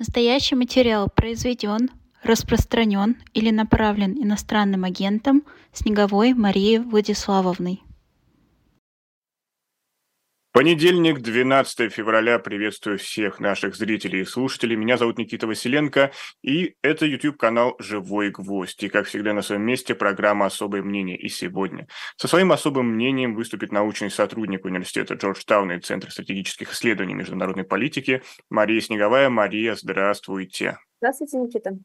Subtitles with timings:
[0.00, 1.90] Настоящий материал произведен,
[2.22, 5.42] распространен или направлен иностранным агентом
[5.74, 7.82] Снеговой Марией Владиславовной.
[10.52, 12.40] Понедельник, 12 февраля.
[12.40, 14.74] Приветствую всех наших зрителей и слушателей.
[14.74, 16.10] Меня зовут Никита Василенко,
[16.42, 18.82] и это YouTube-канал «Живой гвоздь».
[18.82, 21.16] И, как всегда, на своем месте программа «Особое мнение».
[21.16, 27.14] И сегодня со своим особым мнением выступит научный сотрудник университета Джорджтауна и Центра стратегических исследований
[27.14, 28.20] международной политики
[28.50, 29.28] Мария Снеговая.
[29.30, 30.78] Мария, здравствуйте.
[31.00, 31.78] Здравствуйте, Никита.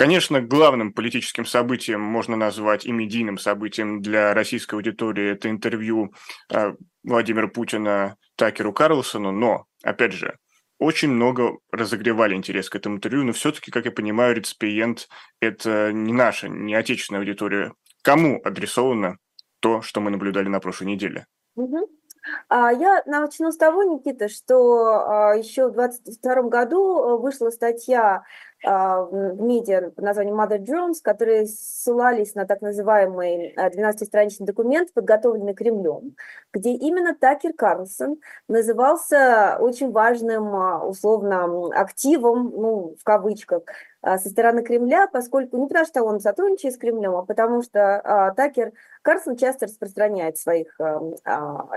[0.00, 6.14] Конечно, главным политическим событием можно назвать и медийным событием для российской аудитории это интервью
[6.48, 6.72] э,
[7.04, 10.38] Владимира Путина Такеру Карлсону, но, опять же,
[10.78, 15.06] очень много разогревали интерес к этому интервью, но все-таки, как я понимаю, реципиент–
[15.40, 17.74] это не наша, не отечественная аудитория.
[18.00, 19.18] Кому адресовано
[19.60, 21.26] то, что мы наблюдали на прошлой неделе?
[21.56, 21.99] Угу.
[22.48, 28.24] А, я начну с того, Никита, что а, еще в 2022 году э, вышла статья
[28.64, 35.54] а, в медиа под названием Mother Drones, которые ссылались на так называемый 12-страничный документ, подготовленный
[35.54, 36.16] Кремлем,
[36.52, 38.18] где именно Такер Карлсон
[38.48, 43.62] назывался очень важным, условно, активом, ну, в кавычках,
[44.02, 48.72] со стороны Кремля, поскольку не потому, что он сотрудничает с Кремлем, а потому что Такер
[49.02, 50.78] Карлсон часто распространяет в своих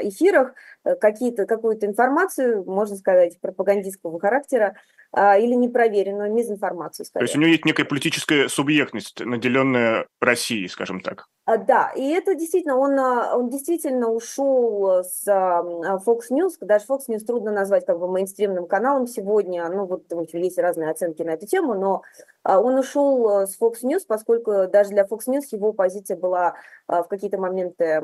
[0.02, 4.76] эфирах э, какие-то, какую-то информацию, можно сказать, пропагандистского характера, а,
[5.16, 7.06] или непроверенную мизинформацию.
[7.06, 7.22] Скорее.
[7.22, 11.28] То есть у него есть некая политическая субъектность, наделенная Россией, скажем так.
[11.46, 17.02] А, да, и это действительно, он, а, он действительно ушел с Fox News, даже Fox
[17.10, 21.46] News трудно назвать как бы мейнстримным каналом сегодня, ну вот есть разные оценки на эту
[21.46, 22.02] тему, но
[22.46, 26.56] он ушел с Fox News, поскольку даже для Fox News его позиция была
[26.88, 28.02] в какие-то моменты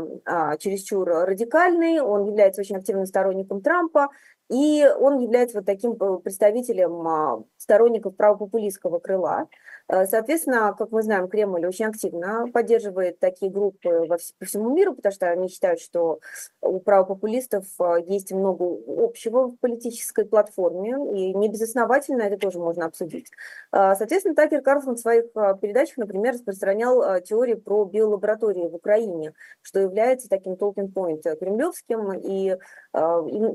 [0.59, 4.09] чересчур радикальной, он является очень активным сторонником Трампа,
[4.49, 9.47] и он является вот таким э, представителем а, сторонников правопопулистского крыла.
[9.89, 14.93] Э, соответственно, как мы знаем, Кремль очень активно поддерживает такие группы во по всему миру,
[14.93, 16.19] потому что они считают, что
[16.61, 18.63] у правопопулистов э, есть много
[19.03, 23.31] общего в политической платформе, и небезосновательно это тоже можно обсудить.
[23.71, 25.25] Э, соответственно, Такер Карлсон в своих
[25.59, 32.57] передачах, например, распространял теории про биолаборатории в Украине, что является таким point кремлевским, и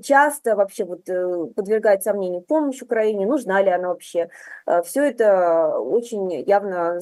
[0.02, 1.04] часто вообще вот
[1.54, 4.30] подвергает сомнению помощь Украине, нужна ли она вообще.
[4.84, 7.00] Все это очень очень явно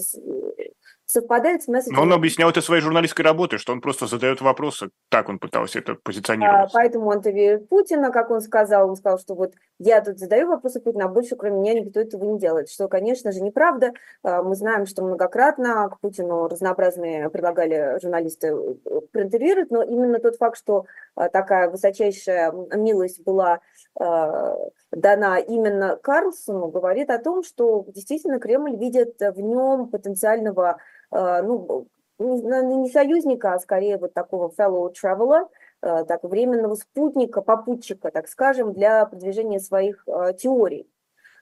[1.07, 1.97] совпадает с месседжем.
[1.97, 4.91] Но он объяснял это своей журналистской работой, что он просто задает вопросы.
[5.11, 6.71] Так он пытался это позиционировать.
[6.71, 8.89] А, поэтому он интервьюирует Путина, как он сказал.
[8.89, 9.53] Он сказал, что вот
[9.85, 12.71] я тут задаю вопросы Путина, а больше кроме меня никто этого не делает.
[12.71, 13.93] Что, конечно же, неправда.
[14.23, 20.37] А, мы знаем, что многократно к Путину разнообразные предлагали журналисты э, проинтервьюировать, но именно тот
[20.37, 23.61] факт, что а, такая высочайшая милость была
[23.95, 30.79] дана именно Карлсону, говорит о том, что действительно Кремль видит в нем потенциального
[31.11, 31.87] ну,
[32.19, 35.47] не союзника, а скорее вот такого fellow traveler,
[35.83, 40.89] так, временного спутника, попутчика, так скажем, для продвижения своих э, теорий.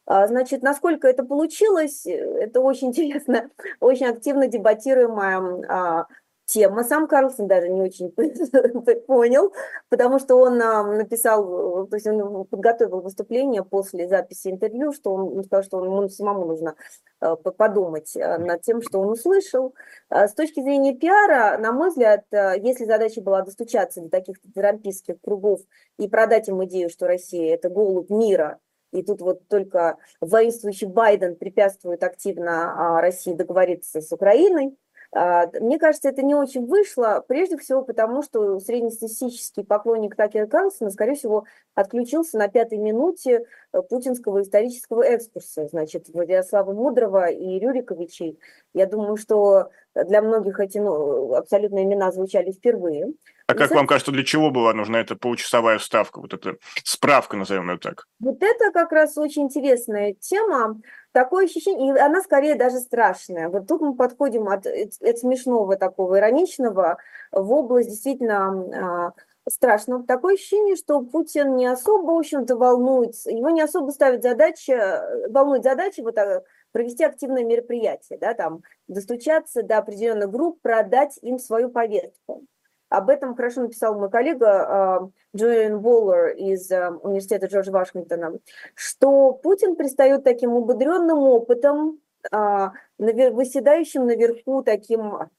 [0.06, 6.06] А, значит, насколько это получилось, это очень интересно, очень активно дебатируемая а,
[6.52, 6.84] тема.
[6.84, 8.10] Сам Карлсон даже не очень
[9.06, 9.52] понял,
[9.88, 15.62] потому что он написал, то есть он подготовил выступление после записи интервью, что он сказал,
[15.62, 16.74] что ему самому нужно
[17.20, 19.74] э, подумать э, над тем, что он услышал.
[20.08, 24.36] А с точки зрения пиара, на мой взгляд, э, если задача была достучаться до таких
[24.54, 25.60] трампийских кругов
[25.98, 28.58] и продать им идею, что Россия– это голубь мира,
[28.92, 35.78] и тут вот только воинствующий Байден препятствует активно а, России договориться с Украиной, а, мне
[35.78, 41.46] кажется, это не очень вышло, прежде всего потому, что среднестатистический поклонник Такера Карлсона, скорее всего,
[41.74, 48.38] отключился на пятой минуте э, путинского исторического экскурса, значит, Владислава Мудрого и Рюриковичей.
[48.72, 53.08] Я думаю, что для многих эти ну, абсолютно имена звучали впервые.
[53.48, 57.70] А как вам кажется, для чего была нужна эта получасовая вставка, вот эта справка, назовем
[57.70, 58.06] ее так?
[58.20, 60.80] Вот это как раз очень интересная тема.
[61.12, 63.48] Такое ощущение, и она скорее даже страшная.
[63.48, 66.98] Вот тут мы подходим от, от смешного такого ироничного
[67.32, 69.12] в область действительно а,
[69.48, 70.04] страшного.
[70.06, 75.64] Такое ощущение, что Путин не особо, в общем-то, волнуется, его не особо ставит задача, волнует
[75.64, 81.70] задача вот так, провести активное мероприятие, да, там, достучаться до определенных групп, продать им свою
[81.70, 82.44] повестку.
[82.90, 88.32] Об этом хорошо написал мой коллега Джулиан Воллер из а, университета Джорджа Вашингтона,
[88.74, 92.00] что Путин пристает таким убыдренным опытом,
[92.32, 95.30] а, выседающим наверху таким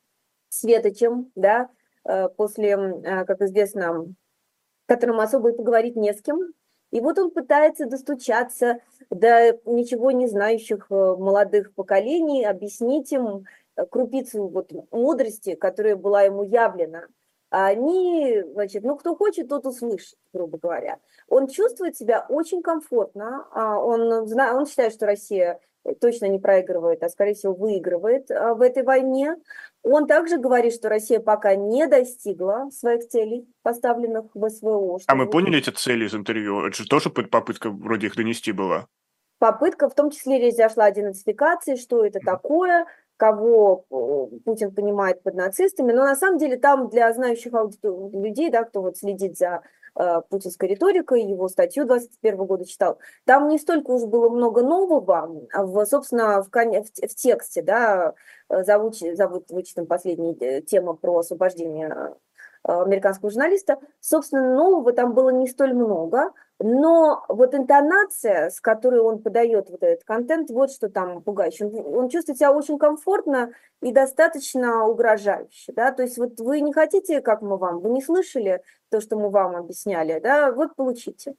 [0.48, 1.70] светочем, да,
[2.06, 2.78] а, после,
[3.28, 4.06] как известно,
[4.86, 6.54] которому особо и поговорить не с кем,
[6.92, 13.46] И вот он пытается достучаться до ничего не знающих э, молодых поколений, объяснить им
[13.78, 17.08] э, крупицу вот мудрости, которая была ему явлена.
[17.52, 21.00] Они, значит, ну, кто хочет, тот услышит, грубо говоря.
[21.28, 25.60] Он чувствует себя очень комфортно, а он, он считает, что Россия
[26.00, 29.36] точно не проигрывает, а скорее всего выигрывает а, в этой войне.
[29.84, 35.00] Он также говорит, что Россия пока не достигла своих целей, поставленных в СВО.
[35.08, 36.66] А мы поняли эти цели из интервью?
[36.66, 38.88] Это же тоже попытка вроде их донести была?
[39.40, 42.86] Попытка, в том числе речь зашла о денацификации, что это такое,
[43.22, 43.86] кого
[44.46, 47.54] Путин понимает под нацистами, но на самом деле там для знающих
[47.84, 49.62] людей, да, кто вот следит за
[49.94, 55.48] Э, путинской риторикой, его статью 21 года читал, там не столько уж было много нового,
[55.52, 58.14] а в, собственно, в, в, в тексте, да,
[58.48, 62.16] э, зовут, зовут вычитан последняя э, тема про освобождение
[62.64, 66.32] американского журналиста, собственно, нового там было не столь много,
[66.64, 71.66] но вот интонация, с которой он подает вот этот контент, вот что там пугающе.
[71.66, 76.72] Он, он чувствует себя очень комфортно и достаточно угрожающе, да, то есть вот вы не
[76.72, 81.34] хотите, как мы вам, вы не слышали то, что мы вам объясняли, да, вот получите.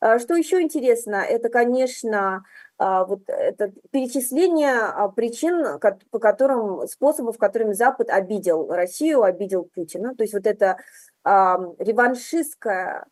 [0.00, 2.44] А, что еще интересно, это, конечно,
[2.78, 5.80] а, вот это перечисление а, причин,
[6.10, 10.78] по которым, способов, которыми Запад обидел Россию, обидел Путина, то есть вот это
[11.24, 13.06] реваншистская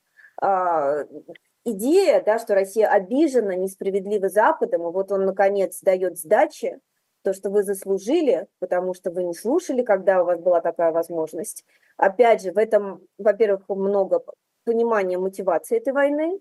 [1.66, 6.80] идея, да, что Россия обижена несправедливо Западом, и вот он, наконец, дает сдачи,
[7.22, 11.64] то, что вы заслужили, потому что вы не слушали, когда у вас была такая возможность.
[11.96, 14.22] Опять же, в этом, во-первых, много
[14.64, 16.40] понимания мотивации этой войны,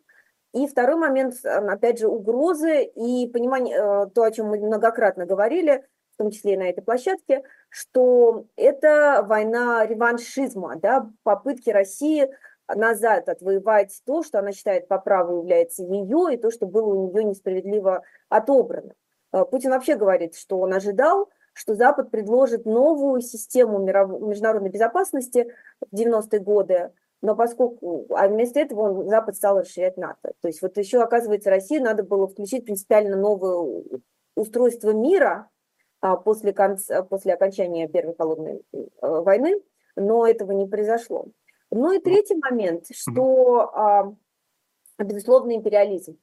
[0.53, 5.83] и второй момент, опять же, угрозы и понимание, э, то, о чем мы многократно говорили,
[6.13, 12.29] в том числе и на этой площадке, что это война реваншизма, да, попытки России
[12.73, 17.11] назад отвоевать то, что она считает по праву является ее, и то, что было у
[17.11, 18.93] нее несправедливо отобрано.
[19.31, 25.95] Э, Путин вообще говорит, что он ожидал, что Запад предложит новую систему международной безопасности в
[25.95, 26.91] 90-е годы,
[27.21, 30.33] но поскольку, а вместо этого он, Запад стал расширять НАТО.
[30.41, 33.83] То есть вот еще, оказывается, России надо было включить принципиально новое
[34.35, 35.49] устройство мира
[36.01, 39.61] а, после, конца, после окончания Первой холодной э, войны,
[39.95, 41.27] но этого не произошло.
[41.75, 44.15] Ну и третий момент, что, а,
[44.97, 46.17] безусловно, империализм,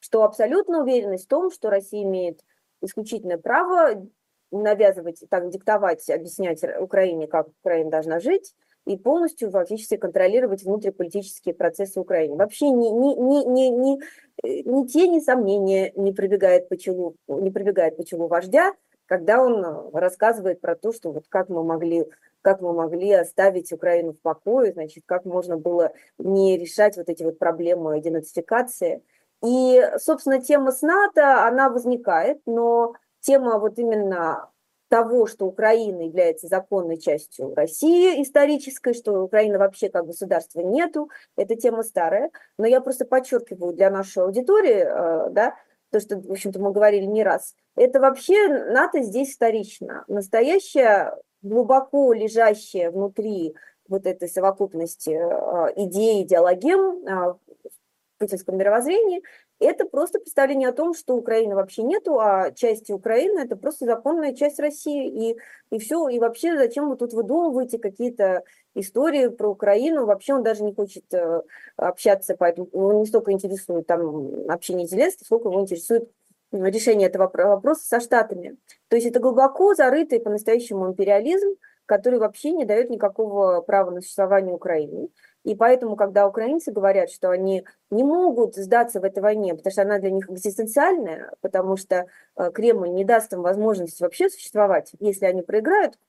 [0.00, 2.40] что абсолютная уверенность в том, что Россия имеет
[2.82, 4.04] исключительное право
[4.50, 8.52] навязывать, так диктовать, объяснять Украине, как Украина должна жить,
[8.84, 12.34] и полностью фактически контролировать внутриполитические процессы Украины.
[12.34, 14.00] Вообще ни, ни, ни, ни, ни,
[14.42, 18.74] э, ни тени сомнения не пробегает по челу, не пробегает по челу вождя,
[19.06, 22.06] когда он рассказывает про то, что вот как мы могли
[22.42, 27.24] как мы могли оставить Украину в покое, значит, как можно было не решать вот эти
[27.24, 29.02] вот проблемы денацификации.
[29.44, 34.48] И, собственно, тема с НАТО, она возникает, но тема вот именно
[34.88, 41.56] того, что Украина является законной частью России исторической, что Украины вообще как государства нету, это
[41.56, 42.30] тема старая.
[42.58, 45.56] Но я просто подчеркиваю для нашей аудитории, э, да,
[45.90, 50.04] то, что, в общем-то, мы говорили не раз, это вообще НАТО здесь вторично.
[50.08, 53.54] Настоящая глубоко лежащая внутри
[53.88, 59.22] вот этой совокупности а, идей, идеологем а, в путинском мировоззрении,
[59.58, 64.34] это просто представление о том, что Украины вообще нету, а части Украины это просто законная
[64.34, 65.36] часть России, и,
[65.70, 68.44] и все, и вообще зачем вы тут выдумываете какие-то
[68.74, 71.42] истории про Украину, вообще он даже не хочет э,
[71.76, 76.10] общаться, поэтому его не столько интересует там общение Зеленского, сколько его интересует
[76.52, 78.56] решение этого вопроса со Штатами.
[78.88, 84.54] То есть это глубоко зарытый по-настоящему империализм, который вообще не дает никакого права на существование
[84.54, 85.08] Украины.
[85.46, 89.82] И поэтому, когда украинцы говорят, что они не могут сдаться в этой войне, потому что
[89.82, 95.24] она для них экзистенциальная, потому что э, Кремль не даст им возможности вообще существовать, если
[95.24, 96.00] они проиграют,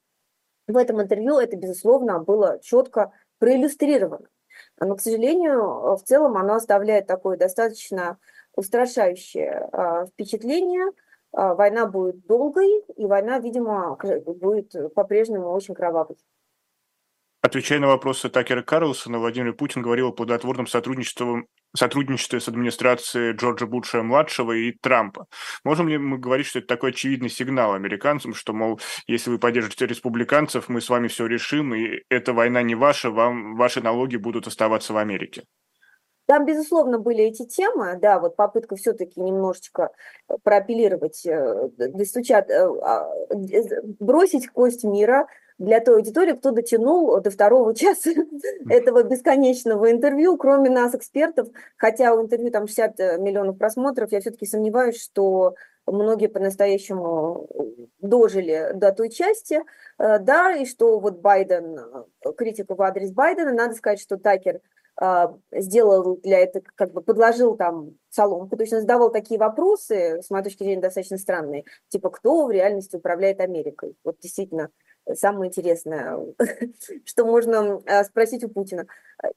[0.66, 4.28] в этом интервью это, безусловно, было четко проиллюстрировано.
[4.80, 8.18] Но, к сожалению, в целом оно оставляет такое достаточно
[8.56, 10.94] устрашающее а, впечатление.
[11.32, 16.18] Война будет долгой, и война, видимо, будет по-прежнему очень кровавой.
[17.48, 23.66] Отвечая на вопросы Такера Карлсона, Владимир Путин говорил о плодотворном сотрудничестве, сотрудничестве с администрацией Джорджа
[23.66, 25.28] Буша-младшего и Трампа.
[25.64, 29.86] Можем ли мы говорить, что это такой очевидный сигнал американцам, что, мол, если вы поддержите
[29.86, 34.48] республиканцев, мы с вами все решим, и эта война не ваша, вам, ваши налоги будут
[34.48, 35.44] оставаться в Америке?
[36.26, 39.92] Там, безусловно, были эти темы, да, вот попытка все-таки немножечко
[40.28, 43.10] э, проапеллировать, э, достучать, э, а,
[44.02, 45.28] бросить кость мира,
[45.58, 48.12] для той аудитории, кто дотянул до второго часа
[48.70, 51.48] этого бесконечного интервью, кроме нас, экспертов,
[51.78, 55.56] хотя у интервью там 60 миллионов просмотров, я все-таки сомневаюсь, что
[55.88, 57.48] многие по-настоящему
[58.00, 59.62] дожили до той части,
[59.98, 64.60] э, да, и что вот Байден, э, критика в адрес Байдена, надо сказать, что Такер
[65.02, 70.22] э, сделал для этого, как бы подложил там соломку, то есть он задавал такие вопросы,
[70.22, 73.96] с моей точки зрения, достаточно странные, типа, кто в реальности управляет Америкой?
[74.04, 74.70] Вот действительно,
[75.16, 76.18] самое интересное,
[77.06, 78.88] что можно а, спросить у Путина.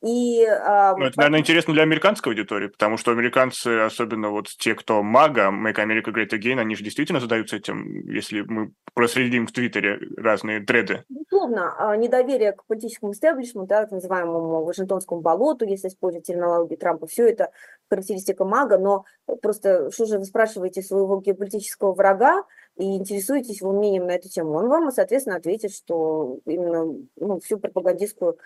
[0.03, 4.75] И, а, ну, это, наверное, интересно для американской аудитории, потому что американцы, особенно вот те,
[4.75, 9.53] кто мага, Make America Great Again, они же действительно задаются этим, если мы проследим в
[9.53, 11.05] Твиттере разные треды.
[11.09, 17.07] Безусловно, а, недоверие к политическому истеблишменту, да, так называемому Вашингтонскому болоту, если использовать терминологию Трампа,
[17.07, 17.51] все это
[17.89, 19.05] характеристика мага, но
[19.41, 22.45] просто что же вы спрашиваете своего геополитического врага,
[22.81, 27.59] и интересуетесь его мнением на эту тему, он вам, соответственно, ответит, что именно ну, всю
[27.59, 28.39] пропагандистскую,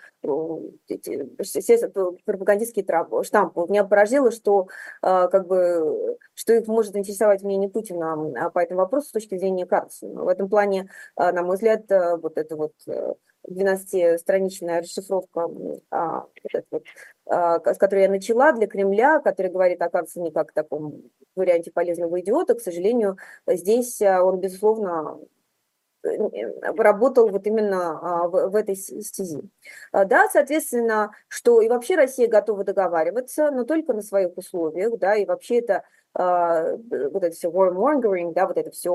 [0.87, 1.89] эти, все
[2.25, 2.85] пропагандистские
[3.23, 4.67] штампы меня поразило, что
[5.01, 9.37] а, как бы, что их может интересовать мнение Путина а, по этому вопросу с точки
[9.37, 10.23] зрения Карлсона.
[10.23, 12.73] В этом плане, а, на мой взгляд, вот это вот
[13.49, 15.47] 12-страничная расшифровка,
[15.91, 16.25] а,
[17.27, 21.03] а, с которой я начала для Кремля, который говорит о Карлсоне как таком
[21.35, 25.19] варианте полезного идиота, к сожалению, здесь а, он, безусловно,
[26.03, 29.41] работал вот именно в, этой стези.
[29.91, 35.25] Да, соответственно, что и вообще Россия готова договариваться, но только на своих условиях, да, и
[35.25, 35.83] вообще это
[36.17, 38.91] вот это все warmongering, да, вот это все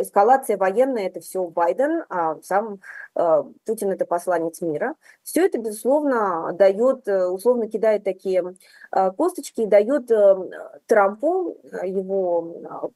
[0.00, 2.80] эскалация военная, это все Байден, а сам
[3.14, 4.94] Путин это посланец мира.
[5.22, 8.54] Все это, безусловно, дает, условно кидает такие
[9.16, 10.10] косточки и дает
[10.86, 12.92] Трампу, его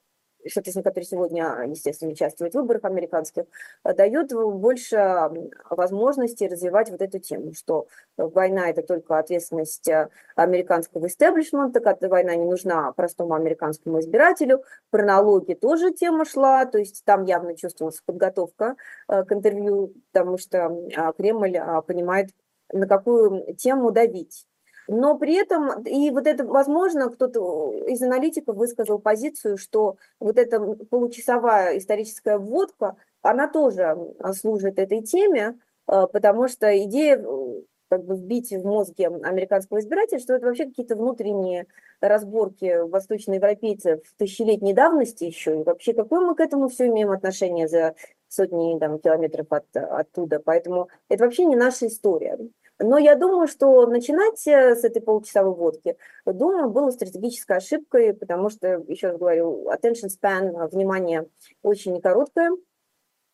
[0.47, 3.45] соответственно, который сегодня, естественно, участвует в выборах американских,
[3.85, 5.31] э, дает больше
[5.71, 12.35] возможности развивать вот эту тему, что война– это только ответственность э, американского истеблишмента, когда война
[12.37, 14.65] не нужна простому американскому избирателю.
[14.91, 18.77] Про налоги тоже тема шла, то есть там явно чувствовалась подготовка
[19.09, 22.31] э, к интервью, потому что Кремль понимает,
[22.73, 24.48] на какую тему давить
[24.89, 30.59] но при этом, и вот это, возможно, кто-то из аналитиков высказал позицию, что вот эта
[30.59, 33.97] получасовая историческая вводка, она тоже
[34.33, 40.21] служит этой теме, э, потому что идея э, как бы вбить в мозге американского избирателя,
[40.21, 41.67] что это вообще какие-то внутренние
[42.01, 47.95] разборки восточноевропейцев тысячелетней давности еще, и вообще какое мы к этому все имеем отношение за
[48.29, 52.39] сотни там, километров от, оттуда, поэтому это вообще не наша история.
[52.81, 58.51] Но я думаю, что начинать э, с этой получасовой водки, думаю, было стратегической ошибкой, потому
[58.51, 61.29] что, еще раз говорю, attention span, внимание
[61.63, 62.53] очень короткое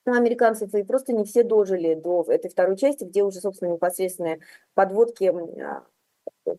[0.07, 4.41] у американцев, и просто не все дожили до этой второй части, где уже, собственно, непосредственные
[4.75, 5.33] подводки,
[5.63, 5.85] а,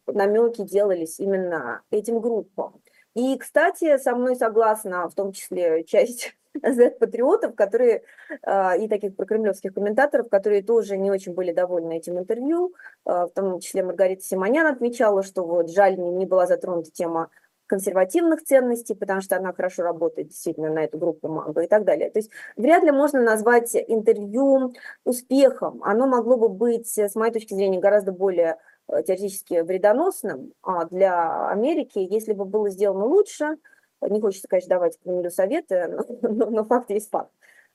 [0.07, 2.81] намеки делались именно этим группам.
[3.15, 8.03] И, кстати, со мной согласна в том числе часть Z-патриотов, которые,
[8.43, 12.73] а, и таких прокремлевских комментаторов, которые тоже не очень были довольны этим интервью,
[13.05, 17.29] а, в том числе Маргарита Симонян отмечала, что вот жаль, не была затронута тема
[17.67, 22.11] консервативных ценностей, потому что она хорошо работает действительно на эту группу манго и так далее.
[22.11, 25.81] То есть вряд ли можно назвать интервью успехом.
[25.83, 28.57] Оно могло бы быть, с моей точки зрения, гораздо более
[28.87, 33.57] э, теоретически вредоносным а, для Америки, если бы было сделано лучше–
[34.01, 35.87] не хочется, конечно, давать Кремлю советы,
[36.21, 37.31] но, но, факт есть факт.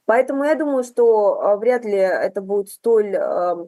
[0.07, 3.67] Поэтому я думаю, что а, вряд ли это будет столь а,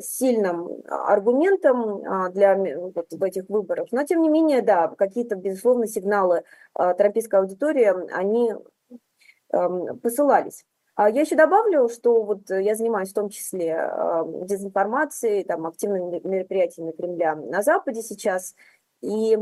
[0.00, 3.88] сильным аргументом а, для вот, в этих выборах.
[3.92, 8.54] Но, тем не менее, да, какие-то, безусловно, сигналы тропической аудитории, они
[10.02, 10.64] посылались.
[10.96, 13.90] Я еще добавлю, что вот я занимаюсь в том числе
[14.44, 18.54] дезинформацией, там, активными мероприятиями Кремля на Западе сейчас,
[19.04, 19.36] и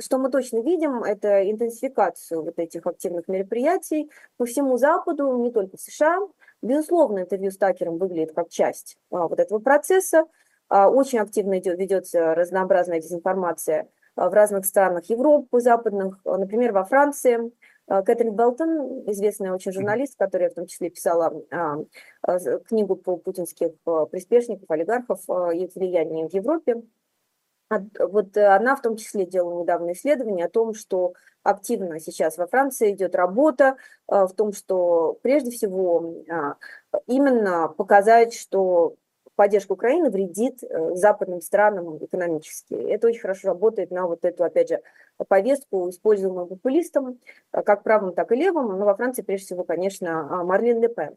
[0.00, 5.76] что мы точно видим, это интенсификацию вот этих активных мероприятий по всему Западу, не только
[5.76, 6.18] в США.
[6.62, 10.24] Безусловно, интервью с Такером выглядит как часть а, вот этого процесса.
[10.70, 16.84] А, очень активно идет, ведется разнообразная дезинформация а, в разных странах Европы, западных, например, во
[16.84, 17.52] Франции.
[17.86, 21.44] Кэтрин Белтон, известная очень журналист, которая в том числе писала
[22.68, 23.72] книгу по путинских
[24.10, 25.20] приспешников, олигархов,
[25.52, 26.82] их влияние в Европе,
[27.98, 32.46] вот э, она в том числе делала недавно исследование о том, что активно сейчас во
[32.46, 33.76] Франции идет работа
[34.08, 36.56] э, в том, что прежде всего а,
[37.06, 38.94] именно показать, что
[39.34, 42.74] поддержка Украины вредит э, западным странам экономически.
[42.74, 44.80] Это очень хорошо работает на вот эту, опять же,
[45.28, 47.18] повестку, используемую популистам,
[47.50, 51.16] как правым, так и левым, но во Франции прежде всего, конечно, Марлин Ле Пен.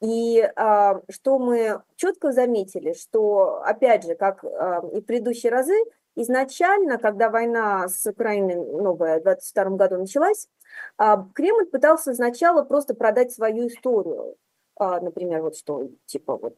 [0.00, 5.74] И а, что мы четко заметили, что, опять же, как а, и в предыдущие разы,
[6.14, 10.48] изначально, когда война с Украиной новая в 22 году началась,
[10.96, 14.36] а, Кремль пытался сначала просто продать свою историю.
[14.76, 16.56] А, например, вот что, типа, вот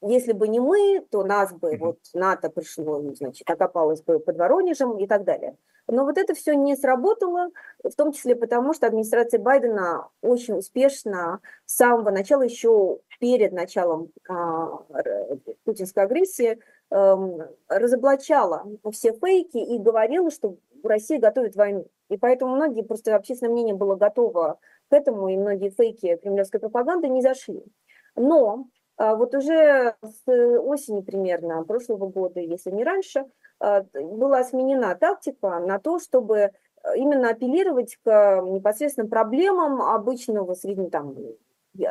[0.00, 4.96] если бы не мы, то нас бы вот НАТО пришло, значит, окопалось бы под Воронежем
[4.98, 5.56] и так далее.
[5.88, 7.48] Но вот это все не сработало,
[7.82, 14.10] в том числе потому, что администрация Байдена очень успешно с самого начала, еще перед началом
[14.28, 14.82] а,
[15.64, 16.58] путинской агрессии,
[16.90, 17.18] а,
[17.68, 21.86] разоблачала все фейки и говорила, что Россия готовит войну.
[22.10, 24.58] И поэтому многие, просто общественное мнение было готово
[24.90, 27.64] к этому, и многие фейки кремлевской пропаганды не зашли.
[28.14, 28.66] Но
[28.98, 33.24] а, вот уже с осени примерно прошлого года, если не раньше,
[33.60, 36.50] была сменена тактика на то, чтобы э,
[36.96, 41.16] именно апеллировать к непосредственным проблемам обычного среднего, там,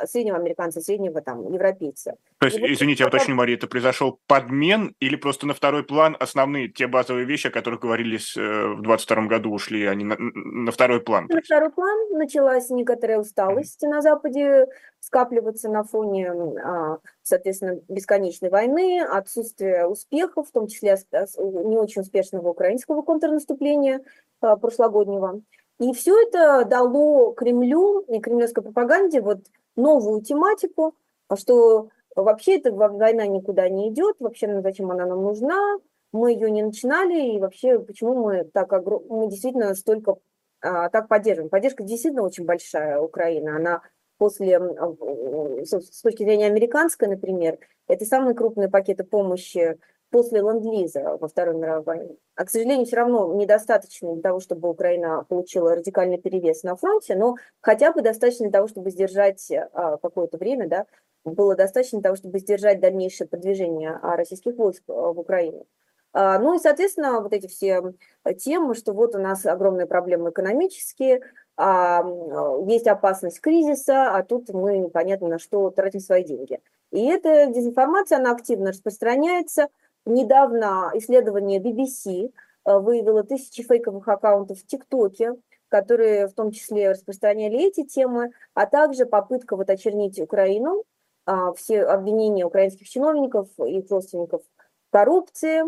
[0.06, 2.16] среднего американца, среднего там, европейца.
[2.40, 6.16] То есть, и извините, я уточню, Мария, это произошел подмен или просто на второй план
[6.20, 10.72] основные, те базовые вещи, о которых говорились э, в 22 году, ушли они на, на
[10.72, 11.28] второй план?
[11.30, 13.90] На второй план началась некоторая усталость mm-hmm.
[13.90, 14.66] на Западе
[15.00, 20.98] скапливаться на фоне, а, соответственно, бесконечной войны, отсутствия успехов, в том числе
[21.38, 24.02] не очень успешного украинского контрнаступления
[24.42, 25.42] а, прошлогоднего.
[25.80, 29.40] И все это дало Кремлю и кремлевской пропаганде вот
[29.78, 30.96] новую тематику,
[31.28, 35.78] а что вообще эта война никуда не идет, вообще ну, зачем она нам нужна,
[36.12, 38.72] мы ее не начинали, и вообще почему мы так
[39.10, 40.18] мы действительно столько
[40.62, 41.50] а, так поддерживаем.
[41.50, 43.82] Поддержка действительно очень большая Украины, она
[44.18, 49.78] после, с точки зрения американской, например, это самые крупные пакеты помощи
[50.10, 52.16] после ленд-лиза во Второй мировой войне.
[52.36, 57.16] А, к сожалению, все равно недостаточно для того, чтобы Украина получила радикальный перевес на фронте,
[57.16, 60.86] но хотя бы достаточно для того, чтобы сдержать а, какое-то время, да,
[61.26, 65.66] было достаточно для того, чтобы сдержать дальнейшее продвижение а, российских войск а, в Украину.
[66.14, 67.94] А, ну и, соответственно, вот эти все
[68.38, 71.22] темы, что вот у нас огромные проблемы экономические,
[72.68, 76.60] есть опасность кризиса, а тут мы непонятно на что тратим свои деньги.
[76.92, 79.70] И эта дезинформация, она активно распространяется–
[80.08, 82.32] Недавно исследование BBC
[82.66, 85.34] э, выявило тысячи фейковых аккаунтов в ТикТоке,
[85.68, 90.86] которые в том числе распространяли эти темы, а также попытка вот очернить Украину,
[91.26, 95.64] а, все обвинения украинских чиновников и их родственников в коррупции,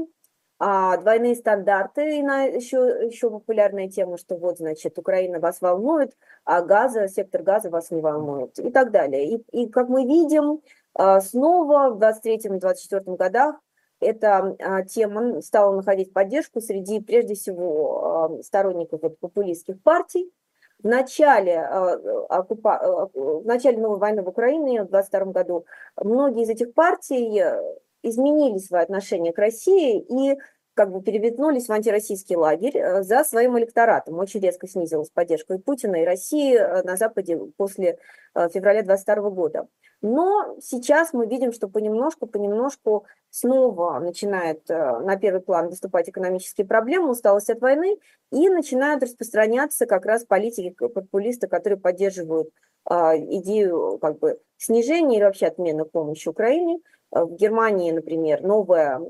[0.58, 7.10] а двойные стандарты, еще, еще популярная тема, что вот, значит, Украина вас волнует, а газа,
[7.10, 9.36] сектор газа вас не волнует и так далее.
[9.36, 10.62] И, и как мы видим,
[10.94, 13.60] а, снова в 23-24 годах
[14.00, 20.32] эта а, тема стала находить поддержку среди, прежде всего, а, сторонников вот, популистских партий.
[20.82, 21.98] В начале, а,
[22.44, 25.66] в начале новой войны в Украине в 22 году
[26.02, 27.42] многие из этих партий
[28.02, 30.38] изменили свое отношение к России и
[30.74, 34.18] как бы переметнулись в антироссийский лагерь за своим электоратом.
[34.20, 37.98] Очень резко снизилась поддержка и Путина, и России на Западе после
[38.34, 39.68] февраля 22 года.
[40.02, 46.66] Но сейчас мы видим, что понемножку, понемножку снова начинает э, на первый план выступать экономические
[46.66, 47.98] проблемы, усталость от войны,
[48.32, 52.50] и начинают распространяться как раз политики популисты, которые поддерживают
[52.88, 56.80] идею как бы снижения или вообще отмены помощи Украине.
[57.12, 59.02] Э, в Германии, например, новая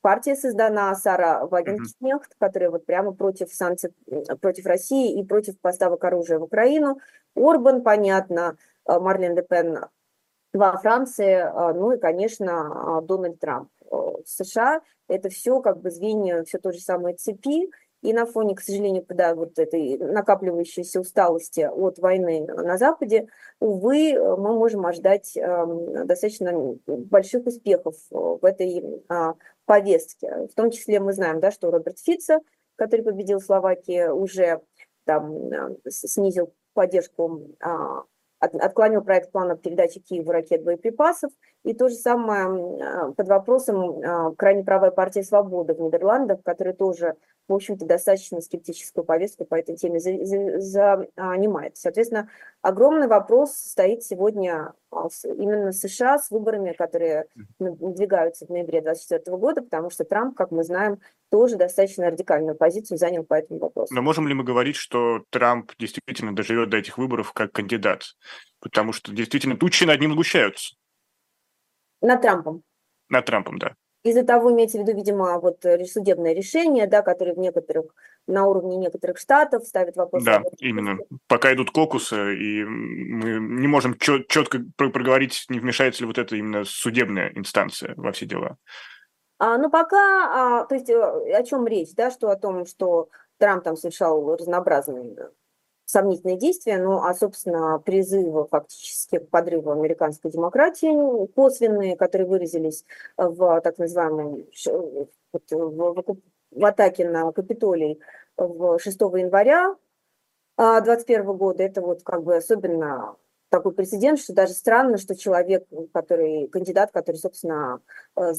[0.00, 3.92] партия создана, Сара Вагенкнехт, которая вот прямо против санкций,
[4.40, 6.98] против России и против поставок оружия в Украину.
[7.34, 8.56] Орбан, понятно,
[8.86, 9.78] э, Марлен Де Пен
[10.52, 13.68] во Франции, а, ну и, конечно, а, Дональд Трамп.
[13.84, 17.70] Э, в США это все как бы звенья все той же самой цепи,
[18.02, 24.14] и на фоне, к сожалению, да, вот этой накапливающейся усталости от войны на Западе, увы,
[24.14, 26.52] мы можем ожидать эм, достаточно
[26.86, 29.34] больших успехов в этой а,
[29.66, 30.48] повестке.
[30.50, 32.40] В том числе мы знаем, да, что Роберт Фица,
[32.76, 34.62] который победил в Словакии, уже
[35.04, 37.48] там снизил поддержку
[38.40, 41.30] отклонил проект плана передачи Киеву ракет боеприпасов.
[41.62, 46.74] И то же самое а, под вопросом а, крайне правая партия «Свобода» в Нидерландах, которая
[46.74, 47.16] тоже,
[47.50, 51.76] в общем-то, достаточно скептическую повестку по этой теме занимает.
[51.76, 52.28] Соответственно,
[52.62, 57.26] огромный вопрос стоит сегодня а, именно США с выборами, которые
[57.58, 62.98] надвигаются в ноябре 2024 года, потому что Трамп, как мы знаем, тоже достаточно радикальную позицию
[62.98, 63.92] занял по этому вопросу.
[63.92, 68.04] Но можем ли мы говорить, что Трамп действительно доживет до этих выборов как кандидат?
[68.60, 70.76] Потому что действительно тучи над ним сгущаются.
[72.00, 72.62] Над Трампом.
[73.08, 73.74] Над Трампом, да.
[74.02, 77.94] Из-за того, имеется в виду, видимо, вот судебное решение, да, которое в некоторых,
[78.26, 80.24] на уровне некоторых штатов ставит вопрос.
[80.24, 80.98] Да, именно.
[81.26, 86.36] Пока идут кокусы, и мы не можем чет- четко проговорить, не вмешается ли вот эта
[86.36, 88.56] именно судебная инстанция во все дела.
[89.38, 93.08] А, ну, пока, а, то есть э, о чем речь, да, что о том, что
[93.38, 95.16] Трамп там совершал разнообразные
[95.90, 102.84] сомнительные действия, ну, а, собственно, призывы фактически к подрыву американской демократии косвенные, которые выразились
[103.16, 104.46] в так называемом
[105.32, 106.16] в,
[106.52, 108.00] в, атаке на Капитолий
[108.36, 109.76] в 6 января
[110.56, 113.16] 2021 а, года, это вот как бы особенно
[113.50, 117.80] такой прецедент, что даже странно, что человек, который, кандидат, который, собственно,
[118.16, 118.32] э,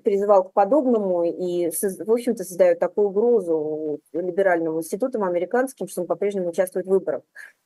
[0.00, 6.48] призывал к подобному и, в общем-то, создает такую угрозу либеральным институтам американским, что он по-прежнему
[6.48, 7.22] участвует в выборах.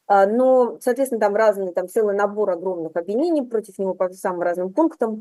[0.06, 4.72] А, но, соответственно, там разные, там целый набор огромных обвинений против него по самым разным
[4.72, 5.20] пунктам,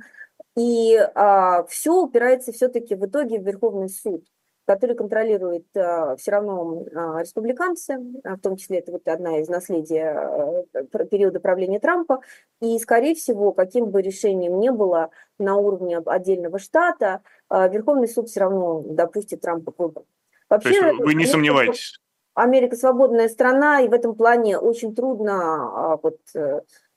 [0.58, 4.26] и а, все упирается все-таки в итоге в Верховный суд
[4.70, 10.64] который контролирует э, все равно э, республиканцы, в том числе это вот одна из наследия
[10.72, 12.20] э, периода правления Трампа,
[12.62, 18.42] и, скорее всего, каким бы решением ни было на уровне отдельного штата, Верховный суд все
[18.42, 20.06] равно допустит Трампа к выборам.
[20.50, 22.00] Вообще, То есть вы не сомневаетесь?
[22.36, 26.20] Америка свободная страна, и в этом плане очень трудно вот,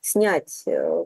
[0.03, 0.63] снять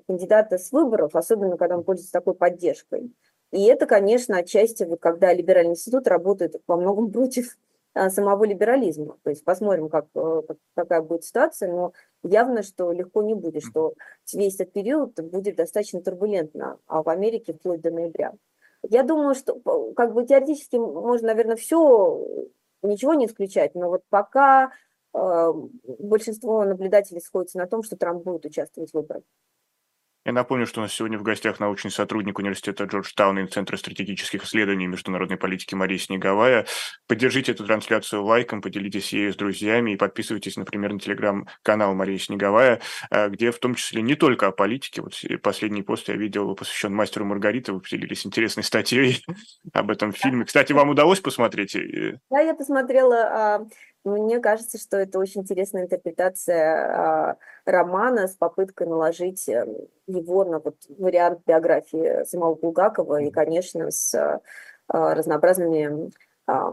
[0.09, 3.13] кандидата с выборов, особенно когда он пользуется такой поддержкой.
[3.57, 7.57] И это, конечно, отчасти, вот, когда либеральный институт работает во многом против
[7.95, 9.16] а, самого либерализма.
[9.23, 13.64] То есть посмотрим, как, э, как, какая будет ситуация, но явно, что легко не будет,
[13.64, 13.95] что
[14.35, 18.35] весь этот период будет достаточно турбулентно, а в Америке вплоть до ноября.
[18.83, 19.59] Я думаю, что
[19.97, 22.27] как бы теоретически можно, наверное, все,
[22.83, 24.71] ничего не исключать, но вот пока
[25.14, 25.53] э,
[25.99, 29.23] большинство наблюдателей сходится на том, что Трамп будет участвовать в выборах.
[30.27, 34.43] Я напомню, что у нас сегодня в гостях научный сотрудник университета Джорджтауна и Центра стратегических
[34.43, 36.67] исследований и международной политики Мария Снеговая.
[37.07, 42.81] Поддержите эту трансляцию лайком, поделитесь ею с друзьями и подписывайтесь, например, на телеграм-канал Мария Снеговая,
[43.12, 45.01] э, где в том числе не только о политике.
[45.01, 47.73] Вот последний пост я видел посвящен мастеру Маргарита.
[47.73, 49.23] Вы поделились интересной статьей
[49.73, 50.45] об этом фильме.
[50.45, 51.77] Кстати, вам удалось посмотреть?
[52.31, 53.67] Да, я посмотрела а,
[54.07, 59.66] мне кажется, что это очень интересная интерпретация а, романа с попыткой наложить э,
[60.07, 66.12] его на вот вариант биографии самого Булгакова и, конечно, с а, разнообразными,
[66.47, 66.71] а,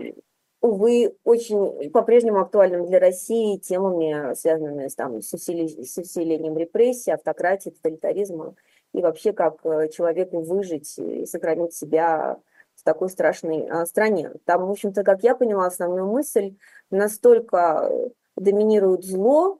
[0.61, 7.11] увы, очень по-прежнему актуальными для России темами, связанными с, там, с, усили, с усилением репрессий,
[7.11, 8.55] автократии, тоталитаризма
[8.93, 12.37] и вообще как э, человеку выжить и сохранить себя
[12.83, 14.33] в такой страшной а, стране.
[14.45, 16.55] Там, в общем-то, как я поняла, основную мысль,
[16.91, 17.89] настолько
[18.35, 19.59] доминирует зло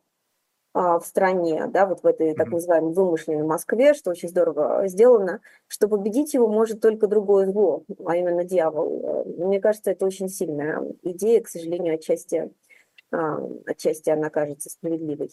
[0.73, 5.39] а, в стране, да, вот в этой так называемой вымышленной Москве, что очень здорово сделано,
[5.67, 9.23] что победить его может только другое зло, а именно дьявол.
[9.37, 12.51] Мне кажется, это очень сильная идея, к сожалению, отчасти,
[13.11, 15.31] а, отчасти она кажется справедливой.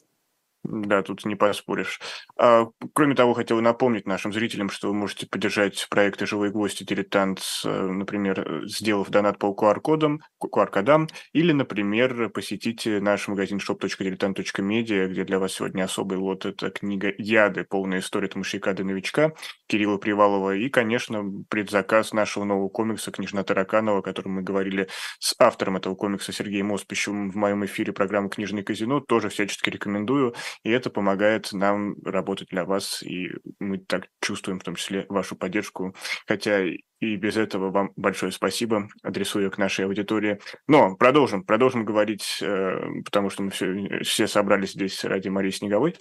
[0.62, 2.00] Да, тут не поспоришь.
[2.36, 6.84] А, кроме того, хотел напомнить нашим зрителям, что вы можете поддержать проекты «Живой гвоздь» и
[6.84, 15.38] «Дилетант», например, сделав донат по QR-кодам, QR-кодам, или, например, посетите наш магазин shop.diletant.media, где для
[15.38, 17.64] вас сегодня особый лот– это книга «Яды.
[17.64, 19.32] Полная история Томашика до новичка»
[19.66, 24.88] Кирилла Привалова и, конечно, предзаказ нашего нового комикса «Княжна Тараканова», о котором мы говорили
[25.20, 29.00] с автором этого комикса Сергеем Оспищевым в моем эфире программы «Книжный казино».
[29.00, 30.34] Тоже всячески рекомендую
[30.64, 35.36] и это помогает нам работать для вас, и мы так чувствуем в том числе вашу
[35.36, 35.94] поддержку,
[36.26, 36.64] хотя
[37.00, 40.38] и без этого вам большое спасибо, адресую к нашей аудитории.
[40.68, 45.96] Но продолжим, продолжим говорить, э, потому что мы все, все собрались здесь ради Марии Снеговой.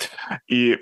[0.47, 0.77] И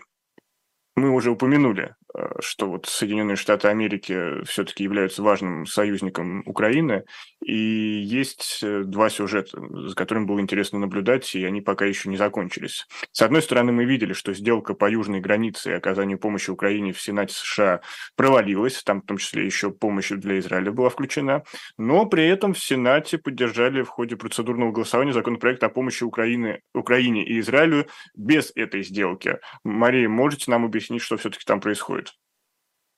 [0.97, 7.03] мы уже упомянули, э, что вот Соединенные Штаты Америки все-таки являются важным союзником Украины,
[7.47, 9.57] и есть э, два сюжета,
[9.87, 12.85] за которыми было интересно наблюдать, и они пока еще не закончились.
[13.13, 17.01] С одной стороны, мы видели, что сделка по южной границе и оказанию помощи Украине в
[17.01, 17.79] Сенате США
[18.17, 21.43] провалилась, там в том числе еще помощь для Израиля была включена,
[21.77, 27.23] но при этом в Сенате поддержали в ходе процедурного голосования законопроект о помощи Украины, Украине
[27.23, 29.39] и Израилю без этой сделки.
[29.63, 32.13] Мария, можете нам объяснить, что все-таки там происходит?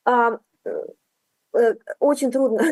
[0.05, 0.69] А, э,
[1.99, 2.61] очень трудно.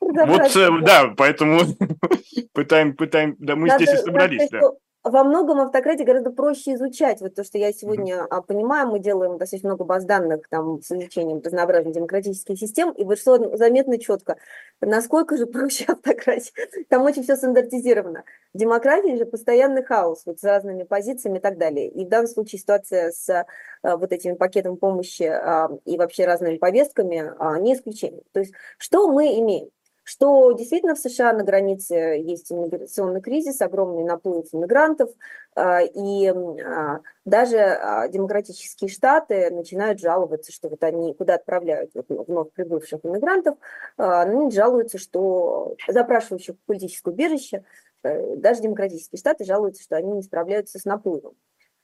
[0.00, 1.60] Вот, э, да, поэтому
[2.52, 4.60] пытаем, пытаем, да, мы здесь и собрались, да.
[5.10, 7.20] Во многом автократии гораздо проще изучать.
[7.20, 8.42] Вот то, что я сегодня mm-hmm.
[8.46, 13.56] понимаю, мы делаем достаточно много баз данных там, с изучением разнообразных демократических систем, и вышло
[13.56, 14.36] заметно четко,
[14.80, 16.52] насколько же проще автократия.
[16.88, 18.24] Там очень все стандартизировано.
[18.52, 21.88] В демократии же постоянный хаос вот, с разными позициями и так далее.
[21.88, 23.46] И в данном случае ситуация с
[23.82, 28.22] а, вот этим пакетом помощи а, и вообще разными повестками не исключение.
[28.32, 29.70] То есть что мы имеем?
[30.06, 35.10] Что действительно в США на границе есть иммиграционный кризис, огромный наплыв иммигрантов,
[35.56, 42.52] а, и а, даже а, демократические штаты начинают жаловаться, что вот они куда отправляют вновь
[42.52, 43.58] прибывших иммигрантов,
[43.96, 47.64] они жалуются, что запрашивающих политическое убежище,
[48.04, 51.34] э, даже демократические штаты жалуются, что они не справляются с наплывом.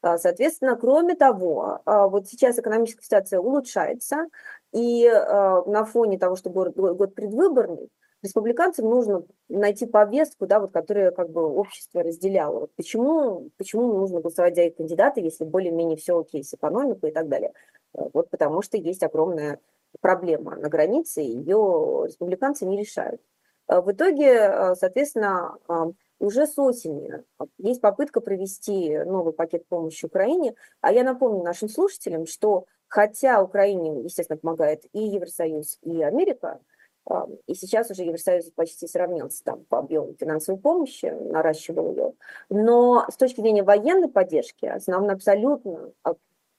[0.00, 4.26] Соответственно, кроме того, вот сейчас экономическая ситуация улучшается,
[4.72, 7.88] и на фоне того, что год предвыборный,
[8.22, 12.60] республиканцам нужно найти повестку, да, вот, которая как бы общество разделяло.
[12.60, 17.12] Вот почему, почему нужно голосовать за их кандидата, если более-менее все окей с экономикой и
[17.12, 17.52] так далее?
[17.94, 19.60] Э, вот потому что есть огромная
[20.00, 23.20] проблема на границе, ее республиканцы не решают.
[23.68, 25.56] Э, в итоге, э, соответственно,
[26.18, 27.24] уже с осени
[27.58, 30.54] есть попытка провести новый пакет помощи Украине.
[30.80, 36.60] А я напомню нашим слушателям, что хотя Украине, естественно, помогает и Евросоюз, и Америка,
[37.46, 42.12] и сейчас уже Евросоюз почти сравнялся там по объему финансовой помощи, наращивал ее.
[42.48, 46.14] Но с точки зрения военной поддержки, основная абсолютно а,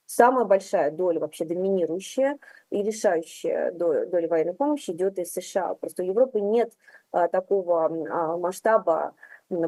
[0.06, 2.38] самая большая доля, вообще доминирующая
[2.70, 5.76] и решающая доля военной помощи идет из США.
[5.76, 6.74] Просто у Европы нет
[7.12, 9.16] а, такого а, масштаба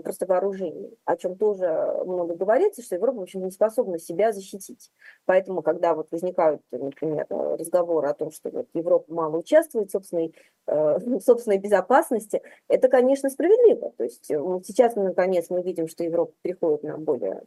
[0.01, 1.67] просто вооружений, о чем тоже
[2.05, 4.91] много говорится, что Европа, в общем, не способна себя защитить.
[5.25, 10.33] Поэтому, когда вот возникают, например, разговоры о том, что вот Европа мало участвует в собственной,
[10.67, 13.91] э, собственной безопасности, это, конечно, справедливо.
[13.97, 17.43] То есть э, сейчас, наконец, мы видим, что Европа приходит на более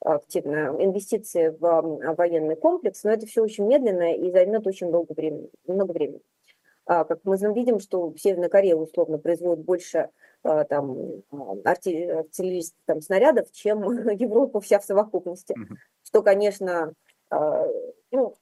[0.00, 5.48] активные инвестиции в военный комплекс, но это все очень медленно и займет очень много времени.
[5.66, 6.20] Много времени.
[6.84, 10.10] А, как мы видим, что Северная Корея условно производит больше
[10.42, 11.22] там,
[11.64, 15.54] артиллерийских там, снарядов, чем Европа вся в совокупности,
[16.02, 16.92] что, конечно,
[17.30, 17.66] а,
[18.10, 18.34] ну,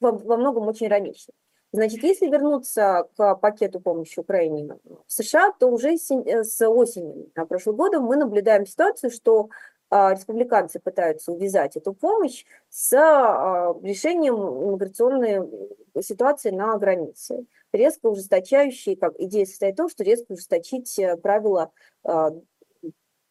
[0.00, 1.32] во, во многом очень иронично.
[1.72, 8.00] Значит, если вернуться к пакету помощи Украине в США, то уже с осени прошлого года
[8.00, 9.48] мы наблюдаем ситуацию, что
[9.90, 15.48] республиканцы пытаются увязать эту помощь с а, решением иммиграционной
[16.02, 17.46] ситуации на границе.
[17.72, 21.70] Резко ужесточающие, как идея состоит в том, что резко ужесточить э, правила
[22.04, 22.30] а,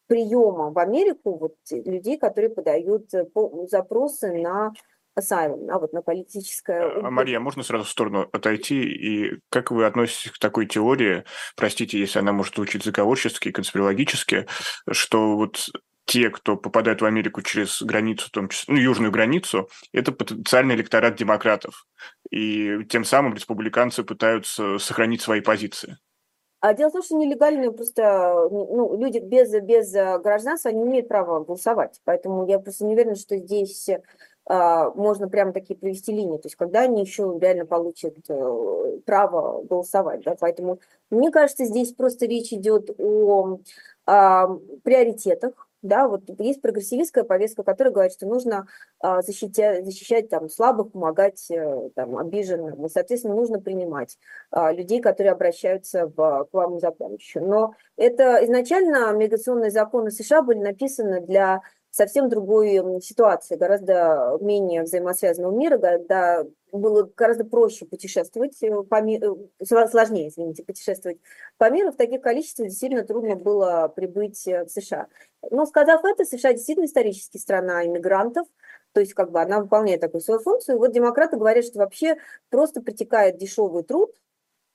[0.06, 3.26] приема в Америку вот, людей, которые подают э,
[3.68, 4.72] запросы на
[5.18, 6.82] asylum, а вот на политическое...
[6.82, 8.82] А, Мария, можно сразу в сторону отойти?
[8.82, 11.24] И как вы относитесь к такой теории,
[11.56, 14.46] простите, если она может звучить заговорчески, конспирологически,
[14.90, 15.70] что вот
[16.06, 20.76] те, кто попадают в Америку через границу, в том числе, ну, южную границу, это потенциальный
[20.76, 21.86] электорат демократов.
[22.30, 25.98] И тем самым республиканцы пытаются сохранить свои позиции.
[26.60, 31.08] А дело в том, что нелегальные просто ну, люди без, без гражданства они не имеют
[31.08, 32.00] права голосовать.
[32.04, 33.88] Поэтому я просто не уверена, что здесь
[34.46, 36.38] а, можно прямо такие провести линии.
[36.38, 40.22] То есть когда они еще реально получат э, право голосовать.
[40.24, 40.36] Да?
[40.38, 40.78] Поэтому
[41.10, 43.58] мне кажется, здесь просто речь идет о,
[44.06, 44.46] о
[44.82, 48.66] приоритетах да, вот есть прогрессивистская повестка, которая говорит, что нужно
[49.00, 52.86] а, защищать, защищать там, слабых, помогать э, там, обиженным.
[52.86, 54.18] И, соответственно, нужно принимать
[54.50, 57.44] а, людей, которые обращаются в, к вам за помощью.
[57.44, 61.62] Но это изначально миграционные законы США были написаны для
[61.96, 69.50] совсем другой ситуации, гораздо менее взаимосвязанного мира, когда было гораздо проще путешествовать э, по миру,
[69.58, 71.18] э, сложнее, извините, путешествовать
[71.56, 75.06] по миру, в таких количествах действительно трудно было прибыть э, в США.
[75.50, 78.46] Но сказав это, США действительно исторически страна иммигрантов,
[78.92, 80.78] то есть как бы она выполняет такую свою функцию.
[80.78, 82.16] Вот демократы говорят, что вообще
[82.50, 84.10] просто притекает дешевый труд,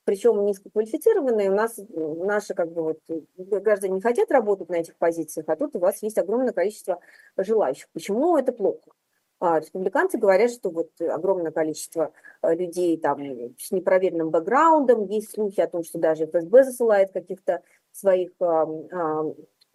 [0.04, 3.00] причем низкоквалифицированные, у нас наши как бы вот
[3.38, 7.00] граждане не хотят работать на этих позициях, а тут у вас есть огромное количество
[7.38, 7.88] желающих.
[7.94, 8.92] Почему это плохо?
[9.40, 13.20] А республиканцы говорят, что вот огромное количество э, людей там
[13.58, 18.32] с непроверенным бэкграундом, есть слухи о том, что даже ФСБ засылает каких-то своих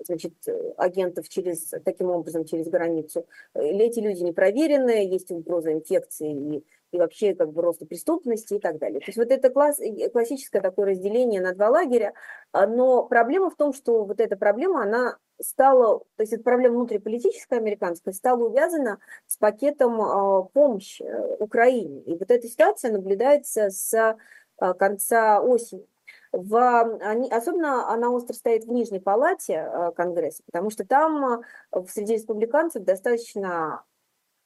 [0.04, 0.34] значит,
[0.76, 3.26] агентов через, таким образом через границу.
[3.54, 8.60] Или эти люди непроверенные, есть угроза инфекции и и вообще как бы роста преступности и
[8.60, 9.00] так далее.
[9.00, 9.80] То есть вот это класс,
[10.12, 12.14] классическое такое разделение на два лагеря,
[12.52, 16.76] а, но проблема в том, что вот эта проблема, она стала, то есть эта проблема
[16.76, 21.04] внутриполитическая американская стала увязана с пакетом а, помощи
[21.38, 22.02] Украине.
[22.02, 24.16] И вот эта ситуация наблюдается с
[24.58, 25.86] а, конца осени.
[26.32, 31.42] В, они, особенно она остро стоит в Нижней палате Конгресса, потому что там
[31.88, 33.84] среди республиканцев достаточно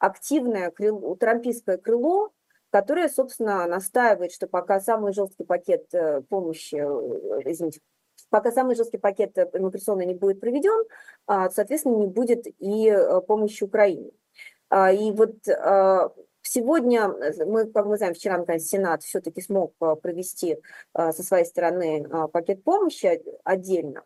[0.00, 2.32] активное крыло, трампийское крыло,
[2.70, 5.88] которое, собственно, настаивает, что пока самый жесткий пакет
[6.28, 6.76] помощи,
[7.44, 7.80] извините,
[8.30, 10.84] пока самый жесткий пакет иммиграционный не будет проведен,
[11.26, 14.10] а, соответственно, не будет и э, помощи Украине.
[14.68, 17.08] А, и вот а, Сегодня,
[17.46, 20.56] мы, как мы знаем, вчера, наконец, Сенат все-таки смог провести
[20.94, 24.02] со своей стороны пакет помощи отдельно.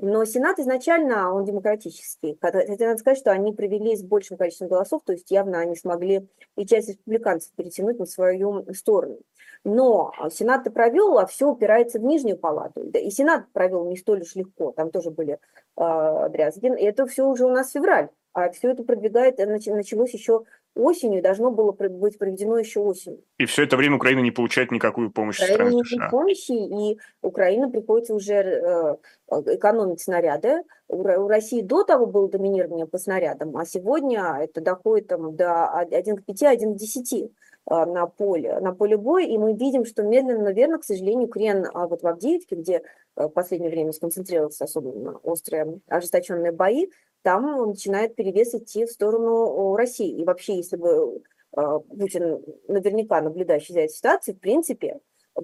[0.00, 2.38] Но Сенат изначально, он демократический.
[2.40, 6.28] Хотя надо сказать, что они провели с большим количеством голосов, то есть явно они смогли
[6.56, 9.18] и часть республиканцев перетянуть на свою сторону.
[9.64, 12.84] Но Сенат-то провел, а все упирается в Нижнюю палату.
[12.84, 15.40] И Сенат провел не столь уж легко, там тоже были
[15.76, 16.66] э, дрязги.
[16.66, 18.10] И это все уже у нас февраль.
[18.32, 20.44] А все это продвигает, началось еще
[20.76, 23.22] осенью, должно было быть проведено еще осенью.
[23.38, 26.08] И все это время Украина не получает никакую помощь Украина страны США.
[26.10, 28.96] помощи, и Украина приходится уже э,
[29.28, 30.62] экономить снаряды.
[30.88, 36.16] У России до того было доминирование по снарядам, а сегодня это доходит там, до 1
[36.18, 37.26] к 5, 1 к 10 а,
[37.68, 41.66] на поле, на поле боя, и мы видим, что медленно, но верно, к сожалению, крен
[41.74, 42.82] а, вот в Авдеевке, где
[43.16, 46.86] э, в последнее время сконцентрировался особенно острые ожесточенные бои,
[47.22, 50.16] там начинает перевес идти в сторону России.
[50.16, 51.22] И вообще, если бы
[51.56, 55.00] а, Путин наверняка наблюдающий за этой ситуацией, в принципе,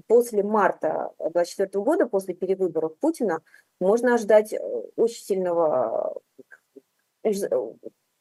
[0.06, 3.40] после марта 2024 года, после перевыборов Путина,
[3.80, 4.58] можно ожидать э,
[4.94, 6.20] очень сильного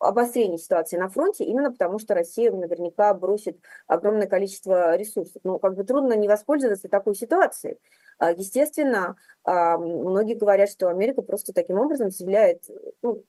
[0.02, 5.42] обострение ситуации на фронте, именно потому что Россия наверняка бросит огромное количество ресурсов.
[5.44, 7.78] Ну, как бы трудно не воспользоваться такой ситуацией.
[8.18, 12.64] А, естественно, многие говорят, что Америка просто таким образом заявляет,
[13.02, 13.24] ну,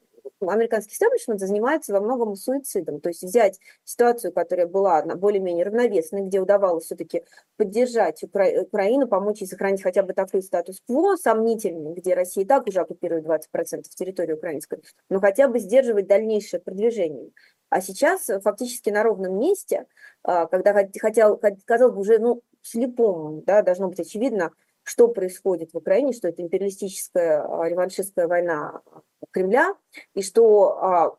[0.51, 3.01] американский истеблишмент занимается во многом суицидом.
[3.01, 7.25] То есть взять ситуацию, которая была более-менее равновесной, где удавалось все-таки
[7.57, 8.63] поддержать Укра...
[8.63, 13.25] Украину, помочь ей сохранить хотя бы такой статус-кво сомнительный, где Россия и так уже оккупирует
[13.27, 17.31] 20% территории украинской, но хотя бы сдерживать дальнейшее продвижение.
[17.69, 19.87] А сейчас фактически на ровном месте,
[20.23, 24.53] а, когда хотел, казалось бы, уже ну, слепому, да, должно быть очевидно,
[24.85, 28.83] что происходит в Украине, что это империалистическая а, реваншистская война
[29.31, 29.75] Кремля,
[30.15, 31.17] и что а,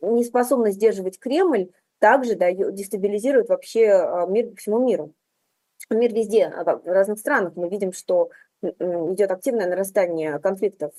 [0.00, 5.12] неспособность сдерживать Кремль также дает, дестабилизирует вообще а, мир по всему миру.
[5.90, 8.30] Мир везде, в разных странах мы видим, что
[8.62, 10.92] идет активное нарастание конфликтов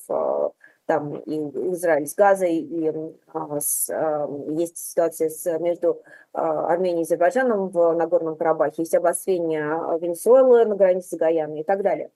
[0.85, 1.35] там и
[1.73, 2.91] Израиль с Газой, и
[3.33, 6.01] а, с, а, есть ситуация с, между
[6.33, 11.63] а, Арменией и Азербайджаном в Нагорном Карабахе, есть обострение Венесуэлы на границе с Гаяной и
[11.63, 12.11] так далее.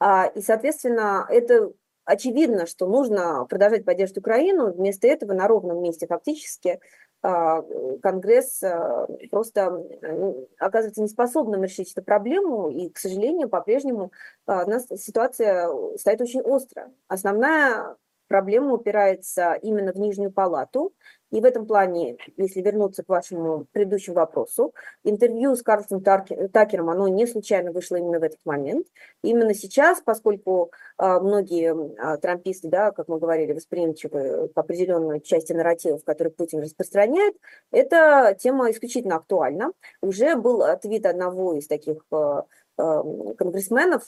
[0.00, 1.72] А, и, соответственно, это
[2.04, 6.80] очевидно, что нужно продолжать поддерживать Украину, вместо этого на ровном месте фактически
[7.22, 8.60] Конгресс
[9.30, 9.82] просто
[10.58, 14.12] оказывается неспособным решить эту проблему, и, к сожалению, по-прежнему
[14.46, 16.90] у нас ситуация стоит очень остро.
[17.08, 17.96] Основная
[18.28, 20.92] проблема упирается именно в нижнюю палату.
[21.30, 27.08] И в этом плане, если вернуться к вашему предыдущему вопросу, интервью с Карлсом Такером, оно
[27.08, 28.86] не случайно вышло именно в этот момент.
[29.22, 35.52] Именно сейчас, поскольку а, многие а, трамписты, да, как мы говорили, восприимчивы к определенной части
[35.52, 37.34] нарративов, которые Путин распространяет,
[37.72, 39.72] эта тема исключительно актуальна.
[40.02, 42.44] Уже был ответ одного из таких а,
[42.76, 44.02] конгрессменов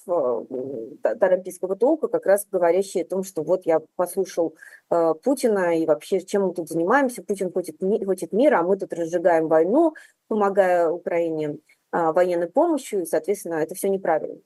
[1.03, 4.55] тарампийского э, толка, как раз говорящие о том, что вот я послушал
[4.91, 8.93] э, Путина и вообще чем мы тут занимаемся, Путин хочет, хочет мира, а мы тут
[8.93, 9.95] разжигаем войну,
[10.29, 11.59] помогая Украине
[11.93, 14.41] а, военной помощью, и, соответственно, это все неправильно.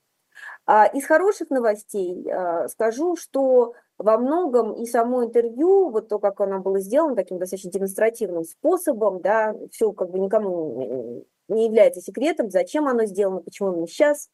[0.66, 6.40] А из хороших новостей э, скажу, что во многом и само интервью, вот то, как
[6.40, 12.50] оно было сделано таким достаточно демонстративным способом, да, все как бы никому не является секретом,
[12.50, 14.28] зачем оно сделано, почему именно сейчас.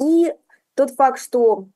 [0.00, 0.34] И
[0.74, 1.68] тот факт, что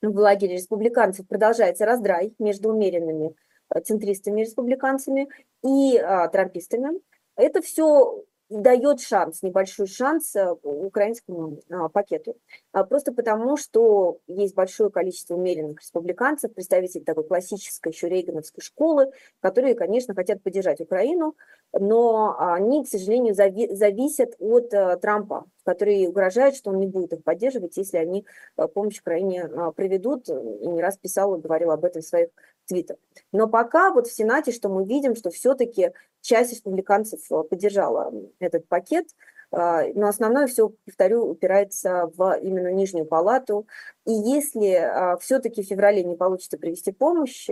[0.00, 3.34] в лагере республиканцев продолжается раздрай между умеренными
[3.74, 5.28] э, центристами-республиканцами
[5.64, 7.00] и а, трампистами,
[7.36, 12.36] это все дает шанс, небольшой шанс э, украинскому а, пакету.
[12.72, 19.12] А, просто потому, что есть большое количество умеренных республиканцев, представителей такой классической еще рейгановской школы,
[19.40, 21.36] которые, конечно, хотят поддержать Украину,
[21.72, 27.12] но они, к сожалению, зави зависят от а, Трампа, который угрожает, что он не будет
[27.12, 28.24] их поддерживать, если они
[28.72, 32.28] помощь Украине приведут, и не раз писал и говорил об этом в своих
[32.68, 32.96] твиттер.
[33.32, 35.92] Но пока вот в Сенате, что мы видим, что все-таки
[36.28, 39.08] часть республиканцев э, поддержала этот пакет,
[39.50, 43.66] э, но основное все, повторю, упирается в именно нижнюю палату.
[44.04, 47.48] И если э, все-таки в феврале не получится привести помощь,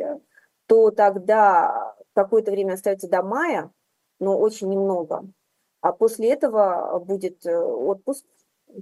[0.67, 3.71] то тогда какое-то время остается до мая,
[4.21, 5.25] но очень немного.
[5.81, 8.27] А после этого будет отпуск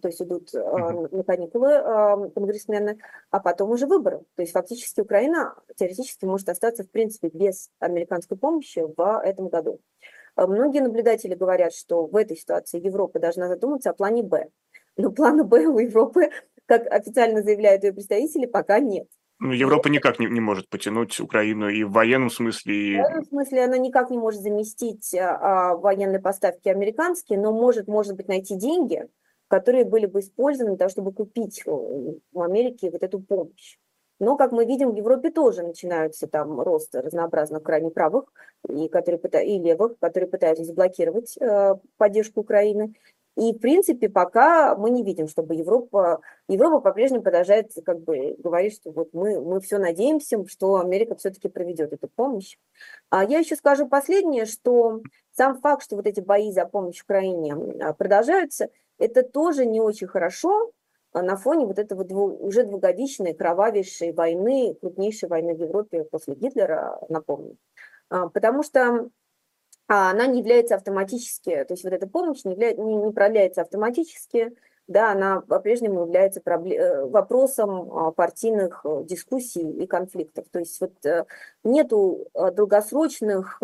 [0.01, 2.99] то есть идут на каникулы конгрессмены,
[3.31, 4.21] а потом уже выборы.
[4.37, 9.81] То есть фактически Украина теоретически может остаться, в принципе, без американской помощи в этом году.
[10.37, 14.49] Многие наблюдатели говорят, что в этой ситуации Европа должна задуматься о плане «Б».
[14.97, 16.31] Но плана «Б» у Европы,
[16.67, 19.09] как официально заявляют ее представители, пока нет.
[19.41, 22.75] Ну, Европа никак не, не может потянуть Украину и в военном смысле.
[22.75, 22.95] И...
[22.95, 28.17] В военном смысле она никак не может заместить а, военные поставки американские, но может, может
[28.17, 29.09] быть, найти деньги,
[29.55, 33.79] которые были бы использованы для того, чтобы купить в Америке вот эту помощь.
[34.19, 38.33] Но, как мы видим, в Европе тоже начинаются там рост разнообразных крайне правых
[38.69, 42.95] и, которые, и левых, которые пытаются заблокировать э, поддержку Украины.
[43.37, 48.75] И, в принципе, пока мы не видим, чтобы Европа, Европа по-прежнему продолжает как бы говорить,
[48.75, 52.57] что вот мы, мы все надеемся, что Америка все-таки проведет эту помощь.
[53.11, 55.01] А я еще скажу последнее, что
[55.33, 58.69] сам факт, что вот эти бои за помощь Украине а, продолжаются,
[58.99, 60.73] это тоже не очень хорошо
[61.13, 66.35] а, на фоне вот этого дву, уже двугодичной кровавейшей войны, крупнейшей войны в Европе после
[66.35, 67.57] Гитлера, напомню.
[68.11, 69.09] А, потому что
[69.87, 73.61] а она не является автоматически, то есть вот эта помощь не, является, не, не продляется
[73.61, 80.47] автоматически, да, она по-прежнему является э, вопросом партийных э, дискуссий и конфликтов.
[80.51, 81.25] То есть вот э,
[81.63, 83.63] нету долгосрочных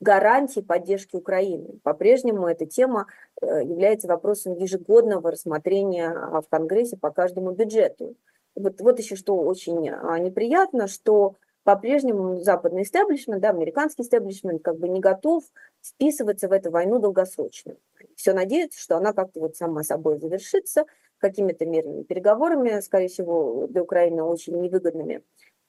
[0.00, 1.78] гарантий поддержки Украины.
[1.82, 3.06] По-прежнему эта тема
[3.40, 8.16] является вопросом ежегодного рассмотрения а, в Конгрессе по каждому бюджету.
[8.54, 14.88] Вот, вот еще что очень неприятно, что по-прежнему западный истеблишмент, да, американский истеблишмент как бы
[14.88, 15.44] не готов
[15.80, 17.76] вписываться в эту войну долгосрочно.
[18.16, 20.84] Все надеются, что она как-то вот сама собой завершится
[21.18, 25.22] какими-то мирными переговорами, скорее всего, для Украины очень невыгодными.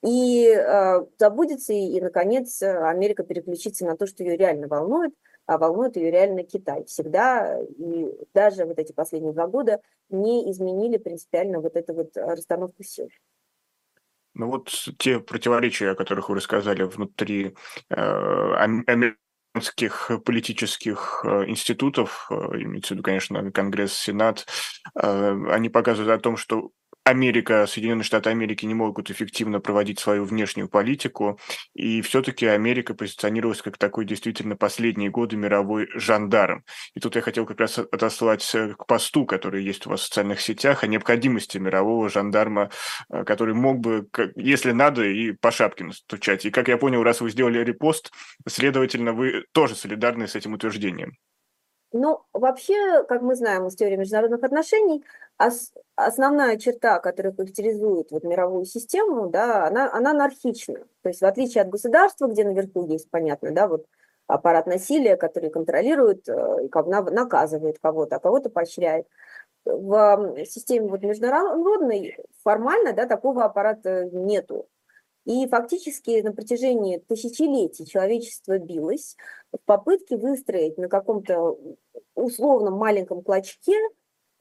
[0.06, 5.14] И э, забудется, и, и, наконец, Америка переключится на то, что ее реально волнует,
[5.46, 6.86] а волнует ее реально Китай.
[6.86, 12.84] Всегда, и даже вот эти последние два года не изменили принципиально вот эту вот расстановку
[12.84, 13.10] сил.
[14.36, 17.56] Ну вот те противоречия, о которых вы рассказали внутри
[17.90, 17.96] э,
[19.54, 24.48] американских политических э, институтов, э, имеется в виду, конечно, Конгресс, Сенат,
[24.96, 26.72] э, они показывают о том, что
[27.04, 31.38] Америка, Соединенные Штаты Америки не могут эффективно проводить свою внешнюю политику,
[31.74, 36.64] и все-таки Америка позиционировалась как такой действительно последние годы мировой жандарм.
[36.94, 40.06] И тут я хотел как раз отослать э, к посту, который есть у вас в
[40.06, 42.70] социальных сетях, о необходимости мирового жандарма,
[43.12, 46.46] э, который мог бы, если надо, и по шапке настучать.
[46.46, 48.12] И как я понял, раз вы сделали репост,
[48.48, 51.18] следовательно, вы тоже солидарны с этим утверждением.
[51.96, 55.04] Ну, вообще, как мы знаем из теории международных отношений,
[55.96, 60.86] основная черта, которая характеризует вот мировую систему, да, она, она анархична.
[61.02, 63.86] То есть в отличие от государства, где наверху есть, понятно, да, вот
[64.28, 66.70] аппарат насилия, который контролирует э, и
[67.12, 69.08] наказывает кого-то, а кого-то поощряет.
[69.66, 74.68] В системе вот международной формально да, такого аппарата нету.
[75.26, 79.16] И фактически на протяжении тысячелетий человечество билось
[79.54, 81.58] в попытке выстроить на каком-то
[82.14, 83.78] условном маленьком клочке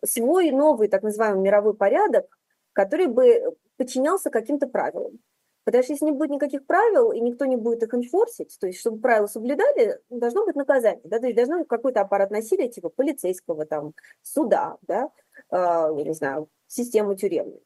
[0.04, 2.26] свой новый так называемый мировой порядок,
[2.72, 5.18] который бы подчинялся каким-то правилам.
[5.64, 8.80] Потому что если не будет никаких правил, и никто не будет их инфорсить, то есть
[8.80, 12.88] чтобы правила соблюдали, должно быть наказание, да, то есть должно быть какой-то аппарат насилия, типа
[12.88, 13.92] полицейского, там,
[14.22, 15.10] суда, да,
[15.50, 17.62] э, не знаю, систему тюремную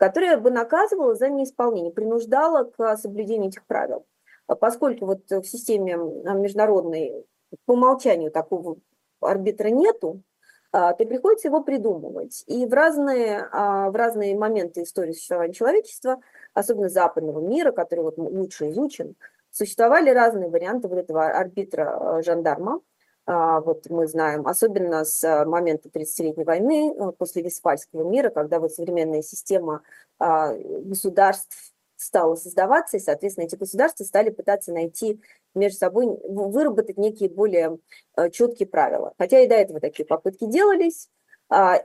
[0.00, 4.06] которая бы наказывала за неисполнение, принуждала к соблюдению этих правил.
[4.46, 7.26] А поскольку вот в системе международной
[7.66, 8.78] по умолчанию такого
[9.20, 10.22] арбитра нету,
[10.70, 12.44] то приходится его придумывать.
[12.46, 16.20] И в разные, а, в разные моменты истории существования человечества,
[16.54, 19.16] особенно западного мира, который вот лучше изучен,
[19.50, 22.80] существовали разные варианты вот этого арбитра жандарма,
[23.26, 28.58] а, вот мы знаем, особенно с а, момента 30-летней войны, э, после Вестфальского мира, когда
[28.58, 29.82] вот современная система
[30.18, 35.20] а, государств стала создаваться, и, соответственно, эти государства стали пытаться найти
[35.54, 37.78] между собой, выработать некие более
[38.16, 39.12] э, четкие правила.
[39.18, 41.08] Хотя и до этого такие попытки делались.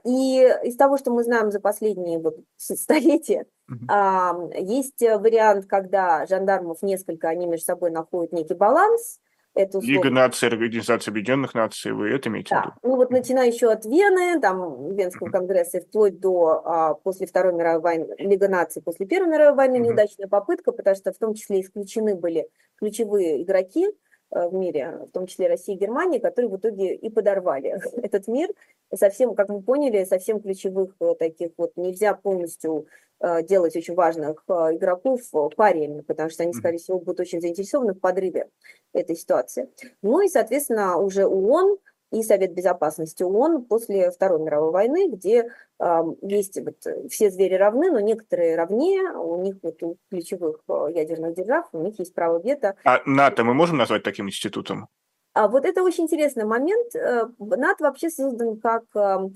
[0.03, 7.29] И из того, что мы знаем за последние вот столетия, есть вариант, когда жандармов несколько,
[7.29, 9.19] они между собой находят некий баланс,
[9.55, 12.61] эту Лига наций, Организация Объединенных Наций, вы это имеете да.
[12.61, 12.75] в виду?
[12.83, 17.81] Ну вот начиная еще от Вены, там Венского конгресса, вплоть до а, после Второй мировой
[17.81, 22.15] войны, Лига наций после Первой мировой войны, неудачная попытка, потому что в том числе исключены
[22.15, 22.47] были
[22.77, 23.87] ключевые игроки,
[24.35, 28.49] в мире, в том числе России и Германии, которые в итоге и подорвали этот мир.
[28.93, 32.87] Совсем, как мы поняли, совсем ключевых э, таких вот нельзя полностью
[33.19, 35.21] э, делать очень важных игроков
[35.55, 38.49] париями, потому что они, скорее всего, будут очень заинтересованы в подрыве
[38.93, 39.69] этой ситуации.
[40.01, 41.77] Ну и, соответственно, уже ООН
[42.15, 46.77] и Совет Безопасности ООН после Второй мировой войны, где э, есть вот,
[47.09, 51.99] все звери равны, но некоторые равнее, у них вот у ключевых ядерных держав, у них
[51.99, 52.75] есть право вето.
[52.85, 54.87] А НАТО мы можем назвать таким институтом?
[55.35, 56.95] А вот это очень интересный момент.
[56.95, 59.33] Э, НАТО вообще создан как эм,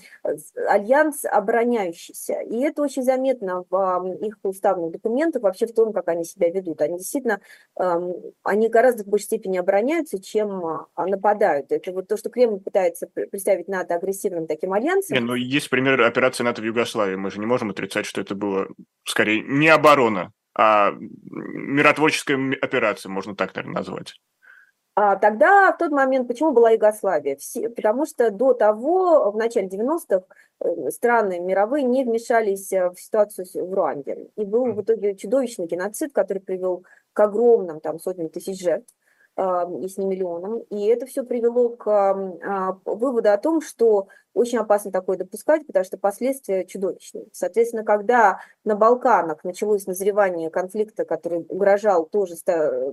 [0.70, 2.40] альянс обороняющийся.
[2.40, 6.80] И это очень заметно в их уставных документах, вообще в том, как они себя ведут.
[6.80, 7.42] Они действительно,
[7.78, 11.74] эм, они гораздо в большей степени обороняются, чем а, нападают.
[11.74, 15.16] Это вот то, что Кремль пытается представить НАТО агрессивным таким альянсом.
[15.18, 17.16] Не, ну есть пример операции НАТО в Югославии.
[17.16, 18.70] Мы же не можем отрицать, что это было
[19.04, 24.16] скорее не оборона, а миротворческая операция, можно так, наверное, назвать.
[25.02, 27.38] А тогда, в тот момент, почему была Югославия?
[27.38, 30.26] Все, потому что до того, в начале 90-х,
[30.60, 34.28] э, страны мировые не вмешались э, в ситуацию в Руанде.
[34.36, 36.84] И был в итоге чудовищный геноцид, который привел
[37.14, 38.94] к огромным там, сотням тысяч жертв
[39.82, 40.60] если не миллионам.
[40.70, 45.84] И это все привело к а, выводу о том, что очень опасно такое допускать, потому
[45.84, 47.26] что последствия чудовищные.
[47.32, 52.36] Соответственно, когда на Балканах началось назревание конфликта, который угрожал тоже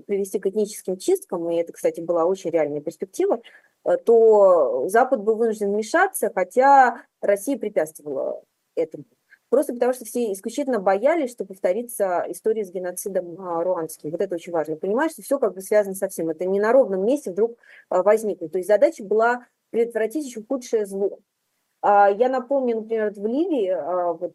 [0.06, 3.40] привести к этническим чисткам, и это, кстати, была очень реальная перспектива,
[3.84, 8.42] э, то Запад был вынужден вмешаться, хотя Россия препятствовала
[8.74, 9.04] этому.
[9.48, 14.10] Просто потому что все исключительно боялись, что повторится история с геноцидом а, руанским.
[14.10, 14.76] Вот это очень важно.
[14.76, 16.28] Понимаешь, что все как бы связано со всем.
[16.30, 17.56] Это не на ровном месте вдруг
[17.88, 18.50] а, возникнет.
[18.50, 21.20] То есть задача была предотвратить еще худшее зло.
[21.80, 23.72] А, я напомню, например, в Ливии,
[24.18, 24.34] вот,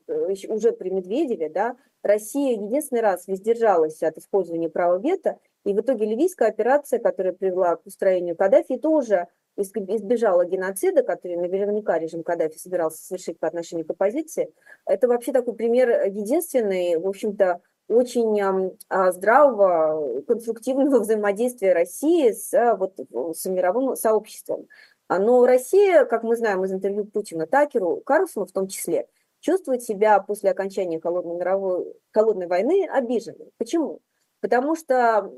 [0.49, 6.05] уже при Медведеве, да, Россия единственный раз воздержалась от использования права вето, и в итоге
[6.05, 13.03] ливийская операция, которая привела к устроению Каддафи, тоже избежала геноцида, который наверняка режим Каддафи собирался
[13.03, 14.53] совершить по отношению к оппозиции,
[14.85, 22.75] это вообще такой пример единственный, в общем-то, очень а, здравого, конструктивного взаимодействия России с, а,
[22.75, 22.97] вот,
[23.35, 24.67] с мировым сообществом.
[25.07, 29.07] А, но Россия, как мы знаем из интервью Путина Такеру, Карлсону в том числе,
[29.41, 33.51] чувствует себя после окончания холодной, мировой, холодной войны обиженной.
[33.57, 33.99] Почему?
[34.39, 35.31] Потому что,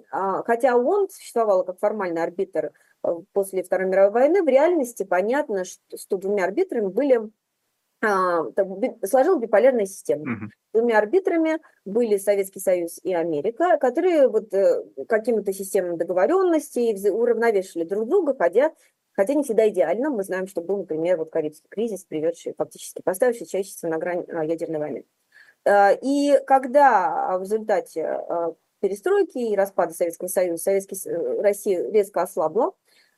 [0.45, 2.69] хотя ООН существовала как формальный арбитр Э,
[3.33, 7.29] после Второй мировой войны, в реальности понятно, что, что двумя арбитрами были
[8.03, 8.43] а,
[9.05, 10.23] сложилась биполярная система.
[10.23, 10.51] Угу.
[10.73, 18.09] Двумя арбитрами были Советский Союз и Америка, которые вот э, какими-то системами договоренностей уравновешивали друг
[18.09, 18.73] друга, хотя,
[19.13, 20.09] хотя не всегда идеально.
[20.09, 24.43] Мы знаем, что был, например, вот Карибский кризис, приведший фактически, поставивший человечество на грань а,
[24.43, 25.05] ядерной войны.
[25.63, 28.19] Э, и когда в результате
[28.81, 30.97] перестройки и распада Советского Союза Советский,
[31.41, 32.73] Россия резко ослабла,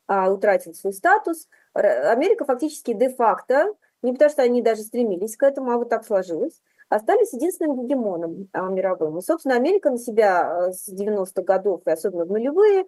[0.07, 1.47] а, утратил свой статус.
[1.73, 6.61] Америка фактически де-факто, не потому что они даже стремились к этому, а вот так сложилось,
[6.89, 9.17] остались единственным гегемоном а, мировым.
[9.17, 12.85] И, собственно, Америка на себя а, с 90-х годов, и особенно в нулевые,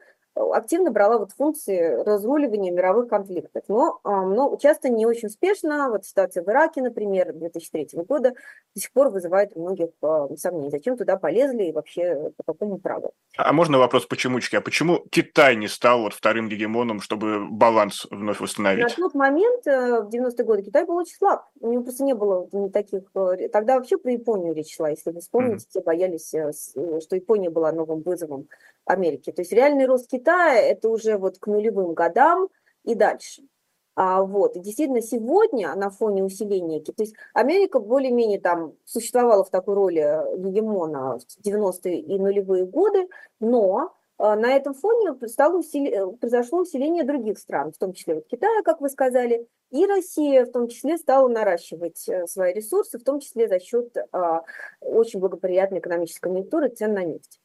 [0.53, 5.89] активно брала вот функции разруливания мировых конфликтов, но, но часто не очень успешно.
[5.89, 8.33] Вот ситуация в Ираке, например, 2003 года
[8.75, 9.89] до сих пор вызывает у многих
[10.38, 10.69] сомнений.
[10.69, 13.13] Зачем туда полезли и вообще по какому праву?
[13.38, 14.55] А можно вопрос почемучки?
[14.55, 18.97] А почему Китай не стал вот вторым гегемоном, чтобы баланс вновь восстановить?
[18.97, 21.45] На тот момент, э, в 90-е годы, Китай был очень слаб.
[21.59, 23.03] У него просто не было таких...
[23.15, 25.69] Э, тогда вообще про Японию речь шла, если вы вспомните, mm-hmm.
[25.69, 26.51] все боялись, э,
[27.01, 28.47] что Япония была новым вызовом
[28.88, 29.31] Америки.
[29.31, 32.49] То есть реальный рост Китая– это уже вот к нулевым годам
[32.83, 33.43] и дальше.
[33.95, 34.55] А, вот.
[34.55, 40.38] И действительно, сегодня на фоне усиления, то есть Америка более-менее там существовала в такой роли
[40.38, 43.07] гегемона в 90-е и нулевые годы,
[43.39, 46.15] но а, на этом фоне стало усили...
[46.17, 50.51] произошло усиление других стран, в том числе вот Китая, как вы сказали, и Россия в
[50.51, 54.43] том числе стала наращивать э, свои ресурсы, в том числе за счет а,
[54.79, 57.39] очень благоприятной экономической конъюнктуры цен на нефть.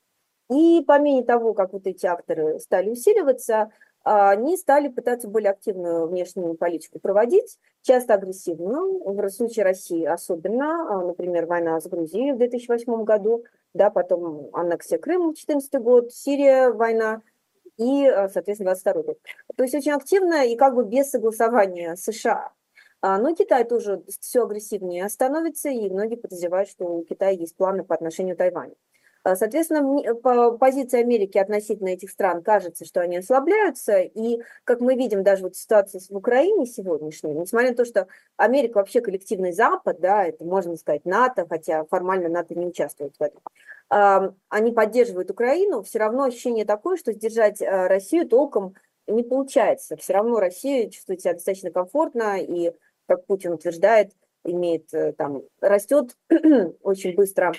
[0.50, 3.70] И по мере того, как вот эти акторы стали усиливаться,
[4.04, 11.04] они стали пытаться более активную внешнюю политику проводить, часто агрессивную, в случае России особенно, а,
[11.04, 16.70] например, война с Грузией в 2008 году, да, потом аннексия Крыма в 2014 год, Сирия,
[16.70, 17.22] война
[17.76, 19.18] и, а, соответственно, 22 год.
[19.56, 22.50] То есть очень активно и как бы без согласования США.
[23.00, 27.84] А, но Китай тоже все агрессивнее становится, и многие подозревают, что у Китая есть планы
[27.84, 28.74] по отношению к Тайваню.
[29.24, 34.96] А, соответственно, по позиции Америки относительно этих стран кажется, что они ослабляются, и, как мы
[34.96, 40.00] видим, даже вот ситуация в Украине сегодняшней, несмотря на то, что Америка вообще коллективный Запад,
[40.00, 45.82] да, это можно сказать НАТО, хотя формально НАТО не участвует в этом, они поддерживают Украину,
[45.82, 48.74] все равно ощущение такое, что сдержать а, Россию толком
[49.06, 49.96] не получается.
[49.96, 52.72] Все равно Россия чувствует себя достаточно комфортно, и,
[53.06, 54.12] как Путин утверждает,
[54.44, 56.16] имеет э, там, растет
[56.82, 57.52] очень быстро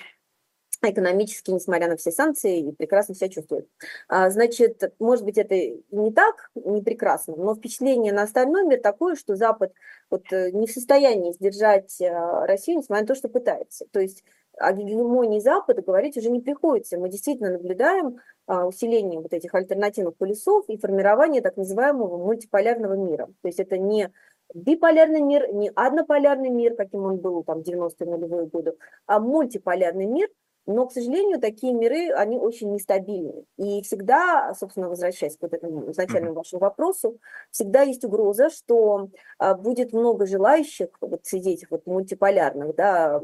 [0.90, 3.68] экономически, несмотря на все санкции, и прекрасно себя чувствует.
[4.08, 9.16] А, значит, может быть, это не так, не прекрасно, но впечатление на остальной мир такое,
[9.16, 9.72] что Запад
[10.10, 12.10] вот э, не в состоянии сдержать э,
[12.46, 13.86] Россию, несмотря на то, что пытается.
[13.90, 14.24] То есть
[14.58, 16.98] о гегемонии Запада говорить уже не приходится.
[16.98, 23.26] Мы действительно наблюдаем а, усиление вот этих альтернативных полюсов и формирование так называемого мультиполярного мира.
[23.42, 24.12] То есть это не
[24.54, 28.76] биполярный мир, не однополярный мир, каким он был там 90-е нулевые годы,
[29.06, 30.28] а мультиполярный мир–
[30.66, 33.44] но, к сожалению, такие миры, они очень нестабильны.
[33.58, 37.18] И всегда, собственно, возвращаясь к вот этому изначальному вашему вопросу,
[37.50, 39.08] всегда есть угроза, что
[39.38, 43.20] а, будет много желающих вот среди этих вот мультиполярных да,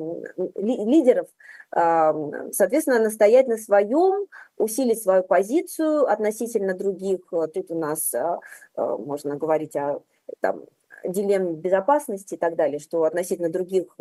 [0.56, 1.28] лидеров,
[1.70, 2.14] а,
[2.52, 4.26] соответственно, настоять на своем,
[4.58, 7.20] усилить свою позицию относительно других.
[7.54, 8.38] Тут у нас а,
[8.76, 10.02] можно говорить о
[10.40, 10.64] там,
[11.04, 13.96] дилемм безопасности и так далее, что относительно других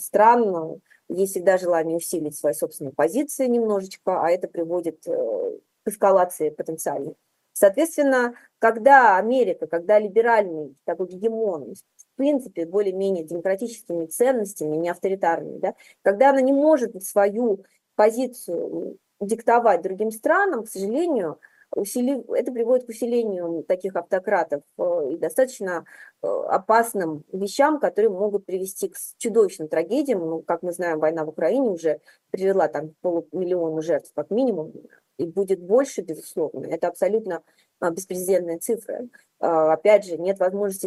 [0.00, 6.50] стран есть всегда желание усилить свои собственные позиции немножечко, а это приводит э, к эскалации
[6.50, 7.14] потенциальной.
[7.52, 15.74] Соответственно, когда Америка, когда либеральный такой гегемон, в принципе, более-менее демократическими ценностями, не авторитарными, да,
[16.02, 17.64] когда она не может свою
[17.94, 21.38] позицию диктовать другим странам, к сожалению,
[21.74, 22.24] усили...
[22.38, 25.84] это приводит к усилению таких автократов э, и достаточно
[26.22, 30.20] э, опасным вещам, которые могут привести к чудовищным трагедиям.
[30.20, 32.00] Ну, как мы знаем, война в Украине уже
[32.30, 34.72] привела там полумиллиона жертв как минимум,
[35.18, 36.66] и будет больше, безусловно.
[36.66, 37.42] Это абсолютно
[37.80, 39.08] а, беспрецедентные цифры.
[39.40, 40.86] А, опять же, нет возможности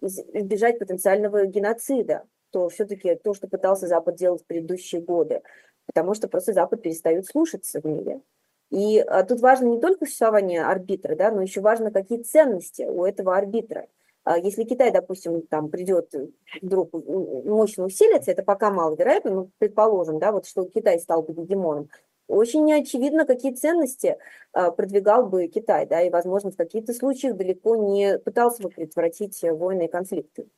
[0.00, 5.42] избежать потенциального геноцида, то все-таки то, что пытался Запад делать в предыдущие годы,
[5.86, 8.20] потому что просто Запад перестает слушаться в мире.
[8.72, 13.04] И а, тут важно не только существование арбитра, да, но еще важно, какие ценности у
[13.04, 13.86] этого арбитра.
[14.24, 16.10] А, если Китай, допустим, там придет
[16.62, 21.90] вдруг мощно усилится, это пока маловероятно, но предположим, да, вот что Китай стал бы гегемоном,
[22.28, 24.16] очень неочевидно, какие ценности
[24.54, 29.38] а, продвигал бы Китай, да, и, возможно, в каких-то случаях далеко не пытался бы предотвратить
[29.42, 30.48] войны и конфликты.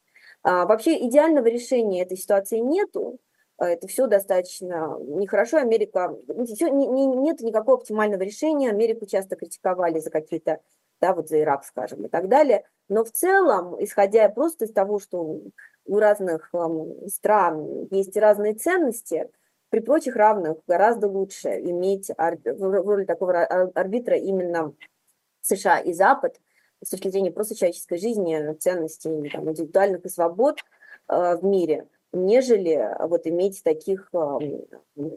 [0.45, 3.19] Вообще идеального решения этой ситуации нету,
[3.59, 5.59] это все достаточно нехорошо.
[5.59, 8.71] Америка, все, не, не, нет никакого оптимального решения.
[8.71, 10.61] Америку часто критиковали за какие-то,
[11.01, 12.65] да, вот за Ирак, скажем, и так далее.
[12.89, 15.41] Но в целом, исходя просто из того, что
[15.87, 16.53] у разных
[17.07, 19.31] стран есть разные ценности,
[19.71, 24.73] при прочих равных гораздо лучше иметь в роли такого арбитра именно
[25.43, 26.41] США и Запад
[26.83, 30.61] с точки зрения просто человеческой жизни, ценностей там, индивидуальных и свобод
[31.09, 34.11] э, в мире– нежели а, вот иметь таких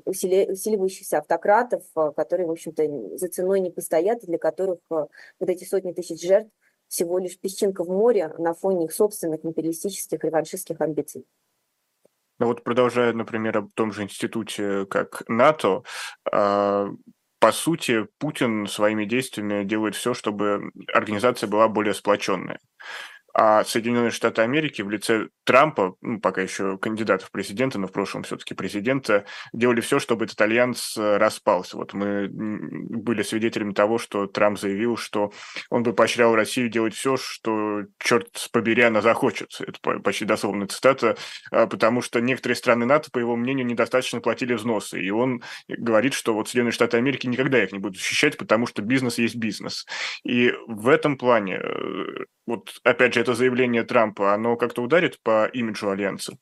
[0.06, 5.08] усиливающихся автократов, а, которые, в общем-то, за ценой не постоят, и для которых а,
[5.40, 6.52] вот эти сотни тысяч жертв
[6.88, 11.26] всего лишь песчинка в море на фоне их собственных империалистических реваншистских амбиций.
[12.40, 15.84] Ну вот продолжая, например, об том же институте, как НАТО,
[17.40, 22.60] по сути, Путин своими действиями делает все, чтобы организация была более сплоченная
[23.40, 27.92] а Соединенные Штаты Америки в лице Трампа, ну, пока еще кандидата в президенты, но в
[27.92, 31.78] прошлом все-таки президента, делали все, чтобы этот альянс э, распался.
[31.78, 35.32] Вот мы были свидетелями того, что Трамп заявил, что
[35.70, 39.52] он бы поощрял Россию делать все, что, черт побери, она захочет.
[39.60, 41.16] Это почти дословная цитата,
[41.52, 45.00] а, потому что некоторые страны НАТО, по его мнению, недостаточно платили взносы.
[45.00, 48.82] И он говорит, что вот Соединенные Штаты Америки никогда их не будут защищать, потому что
[48.82, 49.86] бизнес есть бизнес.
[50.24, 55.46] И в этом плане э, вот опять же это заявление Трампа, оно как-то ударит по
[55.46, 56.38] имиджу Альянса?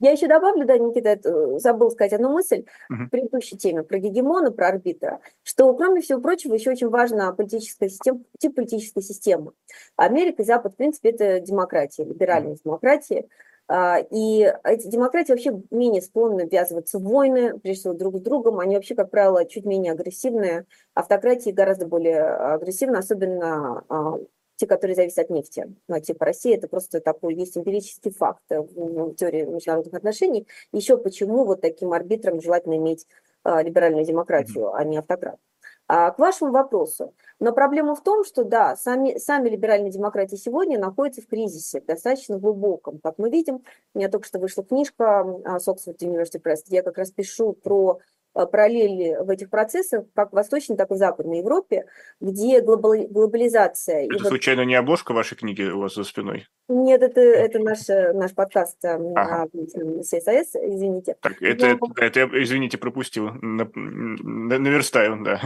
[0.00, 3.06] Я еще добавлю, да, Никита, э, забыл сказать одну мысль uh-huh.
[3.06, 7.88] в предыдущей теме про гегемона, про арбитра, что, кроме всего прочего, еще очень важна политическая
[7.88, 9.52] система, тип политической системы.
[9.96, 13.28] Америка и Запад, в принципе, это демократия, либеральная демократия,
[13.66, 18.60] а, и эти демократии вообще менее склонны ввязываться в войны, прежде всего друг с другом.
[18.60, 20.66] Они вообще, как правило, чуть менее агрессивные.
[20.92, 24.18] Автократии гораздо более агрессивны, особенно а,
[24.56, 25.74] те, которые зависят от нефти.
[25.88, 30.46] Ну, типа Россия, это просто такой есть эмпирический факт в теории международных отношений.
[30.72, 33.06] Еще почему вот таким арбитром желательно иметь
[33.42, 34.76] а, либеральную демократию, mm-hmm.
[34.76, 35.38] а не автократ.
[35.86, 37.14] А к вашему вопросу.
[37.40, 42.38] Но проблема в том, что да, сами, сами либеральные демократии сегодня находятся в кризисе, достаточно
[42.38, 43.00] глубоком.
[43.02, 45.26] Как мы видим, у меня только что вышла книжка
[45.58, 50.04] с Oxford University Press, где я как раз пишу про Э, параллели в этих процессах,
[50.14, 51.86] как в Восточной, так и в Западной Европе,
[52.20, 54.04] где глобализация...
[54.04, 54.68] Это и случайно вот...
[54.68, 56.46] не обложка вашей книги у вас за спиной?
[56.68, 59.46] Нет, это, это наш, наш подкаст ага.
[59.54, 61.16] CSIS, извините.
[61.20, 61.92] Так, это, Но...
[61.96, 63.30] это, это, извините, пропустил.
[63.40, 65.40] Наверстаю, да.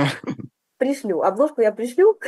[0.79, 1.23] Пришлю.
[1.23, 2.19] Обложку я пришлю.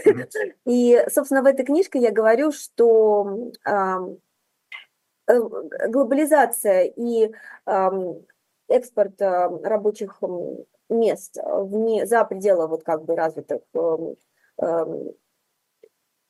[0.67, 3.97] И, собственно, в этой книжке я говорю, что э,
[5.89, 7.31] глобализация и
[8.71, 10.23] экспорт рабочих
[10.89, 13.61] мест вне, за пределы вот как бы развитых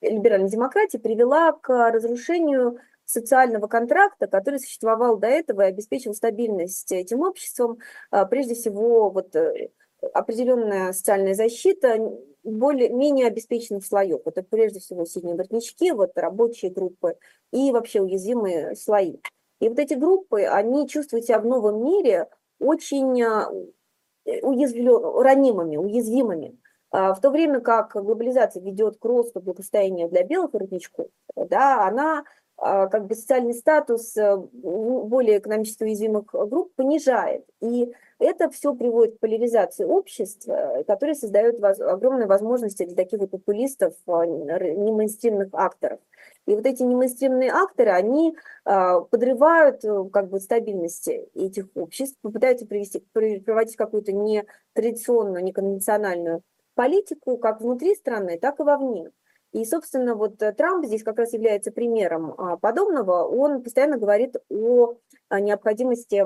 [0.02, 7.20] либеральной демократии привела к разрушению социального контракта, который существовал до этого и обеспечил стабильность этим
[7.20, 7.78] обществом,
[8.30, 9.34] прежде всего вот
[10.14, 11.98] определенная социальная защита
[12.42, 14.22] более, менее обеспеченных слоев.
[14.24, 17.18] Это прежде всего синие воротнички, вот рабочие группы
[17.52, 19.18] и вообще уязвимые слои.
[19.60, 26.58] И вот эти группы, они чувствуют себя в новом мире очень э, уязвлен, ранимыми, уязвимыми.
[26.90, 31.06] А в то время как глобализация ведет к росту благосостояния для белых воротничков,
[31.36, 32.24] да, она
[32.56, 37.46] а, как бы социальный статус э, более экономически уязвимых групп понижает.
[37.60, 43.94] И это все приводит к поляризации общества, которая создает огромные возможности для таких вот популистов,
[44.06, 46.00] а, немейнстримных акторов.
[46.46, 52.66] И вот эти немейнстримные акторы, они а, подрывают э, как бы стабильность этих обществ, попытаются
[52.66, 56.42] привести, проводить какую-то нетрадиционную, неконвенциональную
[56.74, 59.10] политику как внутри страны, так и вовне.
[59.52, 63.24] И, собственно, вот э, Трамп здесь как раз является примером а, подобного.
[63.24, 64.96] Он постоянно говорит о
[65.30, 66.24] необходимости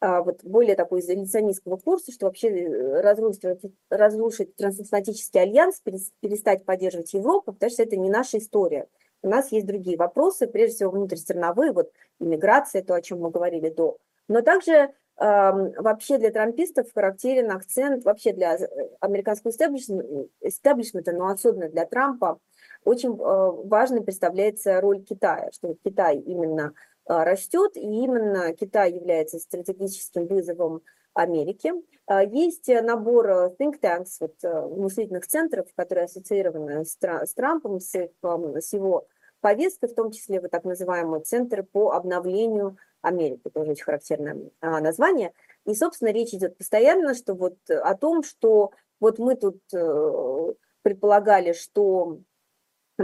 [0.00, 3.42] а, вот более такой изоляционистского курса, что вообще э, разрушить,
[3.88, 5.80] разрушить трансатлантический альянс,
[6.20, 8.86] перестать поддерживать Европу, потому что это не наша история.
[9.24, 13.70] У нас есть другие вопросы, прежде всего внутристрановые, вот иммиграция, то, о чем мы говорили
[13.70, 13.96] до.
[14.28, 18.66] Но также вообще для трампистов характерен акцент, вообще для э,
[19.00, 22.38] американского истеблишмента, но особенно для Трампа,
[22.84, 26.74] очень э, важной представляется роль Китая, что Китай именно
[27.08, 30.82] э, растет, и именно Китай является стратегическим вызовом
[31.14, 31.72] Америки.
[32.10, 34.34] Есть набор think tanks, вот,
[34.76, 36.96] мыслительных центров, которые ассоциированы с,
[37.36, 39.06] Трампом, с, с его
[39.44, 44.80] повесткой, в том числе вот так называемый Центр по обновлению Америки, тоже очень характерное а,
[44.80, 45.34] название.
[45.66, 48.70] И, собственно, речь идет постоянно, что вот о том, что
[49.00, 52.20] вот мы тут э, предполагали, что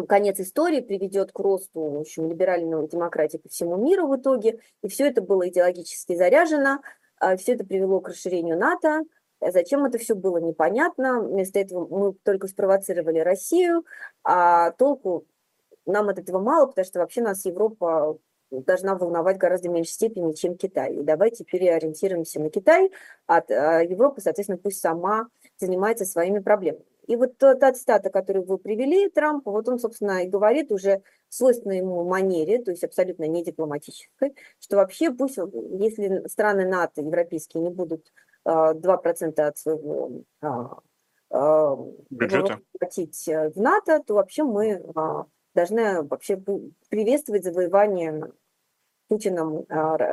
[0.09, 4.89] конец истории приведет к росту в общем, либеральной демократии по всему миру в итоге, и
[4.89, 6.81] все это было идеологически заряжено,
[7.19, 9.03] а все это привело к расширению НАТО,
[9.43, 11.23] Зачем это все было непонятно.
[11.23, 13.87] Вместо этого мы только спровоцировали Россию,
[14.23, 15.25] а толку
[15.87, 18.19] нам от этого мало, потому что вообще нас Европа
[18.51, 20.95] должна волновать гораздо меньшей степени, чем Китай.
[20.95, 22.91] И давайте переориентируемся на Китай,
[23.27, 25.29] а Европа, соответственно, пусть сама
[25.59, 26.85] занимается своими проблемами.
[27.07, 31.35] И вот та цитата, которую вы привели, Трампа, вот он, собственно, и говорит уже в
[31.35, 35.37] свойственной ему манере, то есть абсолютно не дипломатической, что вообще пусть,
[35.81, 38.13] если страны НАТО европейские не будут
[38.47, 41.77] 2% а, от своего а,
[42.11, 44.81] бюджета платить в НАТО, то вообще мы
[45.55, 46.43] должны вообще
[46.89, 48.33] приветствовать завоевание
[49.09, 50.11] Путиным а,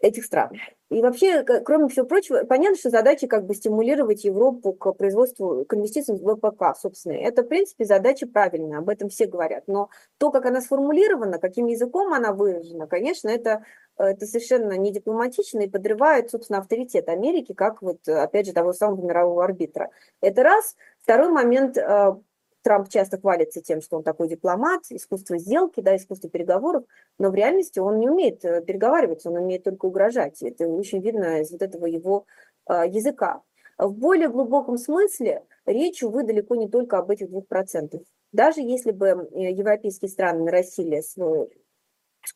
[0.00, 0.50] этих стран.
[0.88, 5.74] И вообще, кроме всего прочего, понятно, что задача как бы стимулировать Европу к производству, к
[5.74, 7.12] инвестициям в ВПК, собственно.
[7.12, 9.64] Это, в принципе, задача правильная, об этом все говорят.
[9.68, 13.64] Но то, как она сформулирована, каким языком она выражена, конечно, это,
[13.98, 19.06] это совершенно не дипломатично и подрывает, собственно, авторитет Америки, как вот, опять же, того самого
[19.06, 19.90] мирового арбитра.
[20.20, 20.76] Это раз.
[21.02, 22.18] Второй момент, а,
[22.62, 26.84] Трамп часто хвалится тем, что он такой дипломат, искусство сделки, да, искусство переговоров,
[27.18, 30.42] но в реальности он не умеет э, переговариваться, он умеет только угрожать.
[30.42, 32.26] Это очень видно из вот этого его
[32.68, 33.42] э, языка.
[33.78, 38.02] В более глубоком смысле речь, увы, далеко не только об этих двух процентах.
[38.32, 41.48] Даже если бы э, европейские страны нарастили свой,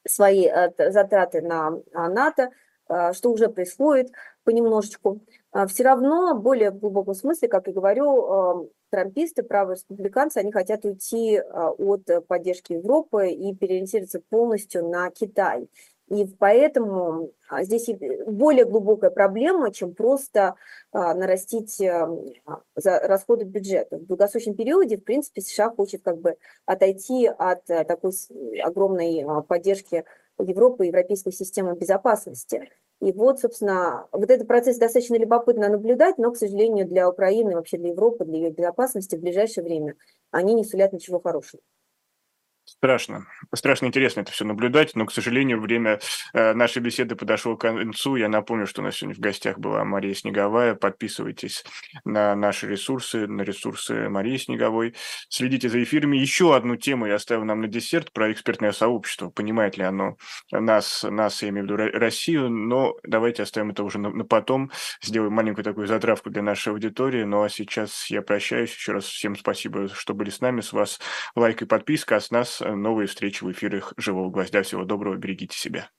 [0.07, 0.49] свои
[0.79, 2.51] затраты на НАТО,
[3.13, 4.11] что уже происходит
[4.45, 5.21] понемножечку,
[5.69, 11.37] все равно в более глубоком смысле, как я говорю, трамписты, правые республиканцы, они хотят уйти
[11.37, 15.69] а, от поддержки Европы и переориентироваться полностью на Китай.
[16.09, 17.91] И поэтому а, здесь
[18.27, 20.55] более глубокая проблема, чем просто
[20.93, 21.83] а, нарастить
[22.77, 23.99] расходы бюджета.
[23.99, 28.13] В долгосрочном периоде, в принципе, США хочет как бы отойти от такой
[28.63, 30.05] огромной поддержки
[30.39, 32.71] Европы и европейской системы безопасности.
[33.01, 37.77] И вот, собственно, вот этот процесс достаточно любопытно наблюдать, но, к сожалению, для Украины, вообще
[37.79, 39.97] для Европы, для ее безопасности в ближайшее время
[40.31, 41.63] они не сулят ничего хорошего.
[42.79, 43.27] Страшно.
[43.55, 46.01] Страшно интересно это все наблюдать, но, к сожалению, время
[46.35, 48.17] э, нашей беседы подошло к концу.
[48.17, 50.75] Я напомню, что у нас сегодня в гостях была Мария Снеговая.
[50.75, 51.65] Подписывайтесь
[52.05, 54.95] на наши ресурсы, на ресурсы Марии Снеговой.
[55.31, 56.19] Следите за эфирами.
[56.19, 59.31] Еще одну тему я оставил нам на десерт про экспертное сообщество.
[59.31, 60.17] Понимает ли оно
[60.53, 64.71] нас, нас я имею в виду Россию, но давайте оставим это уже на, на потом.
[65.01, 67.23] Сделаем маленькую такую затравку для нашей аудитории.
[67.23, 68.75] Ну а сейчас я прощаюсь.
[68.75, 70.61] Еще раз всем спасибо, что были с нами.
[70.61, 71.01] С вас
[71.35, 74.63] лайк и подписка, а с нас новые встречи в эфирах «Живого гвоздя».
[74.63, 75.91] Всего доброго, берегите себя.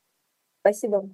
[0.61, 1.09] Спасибо.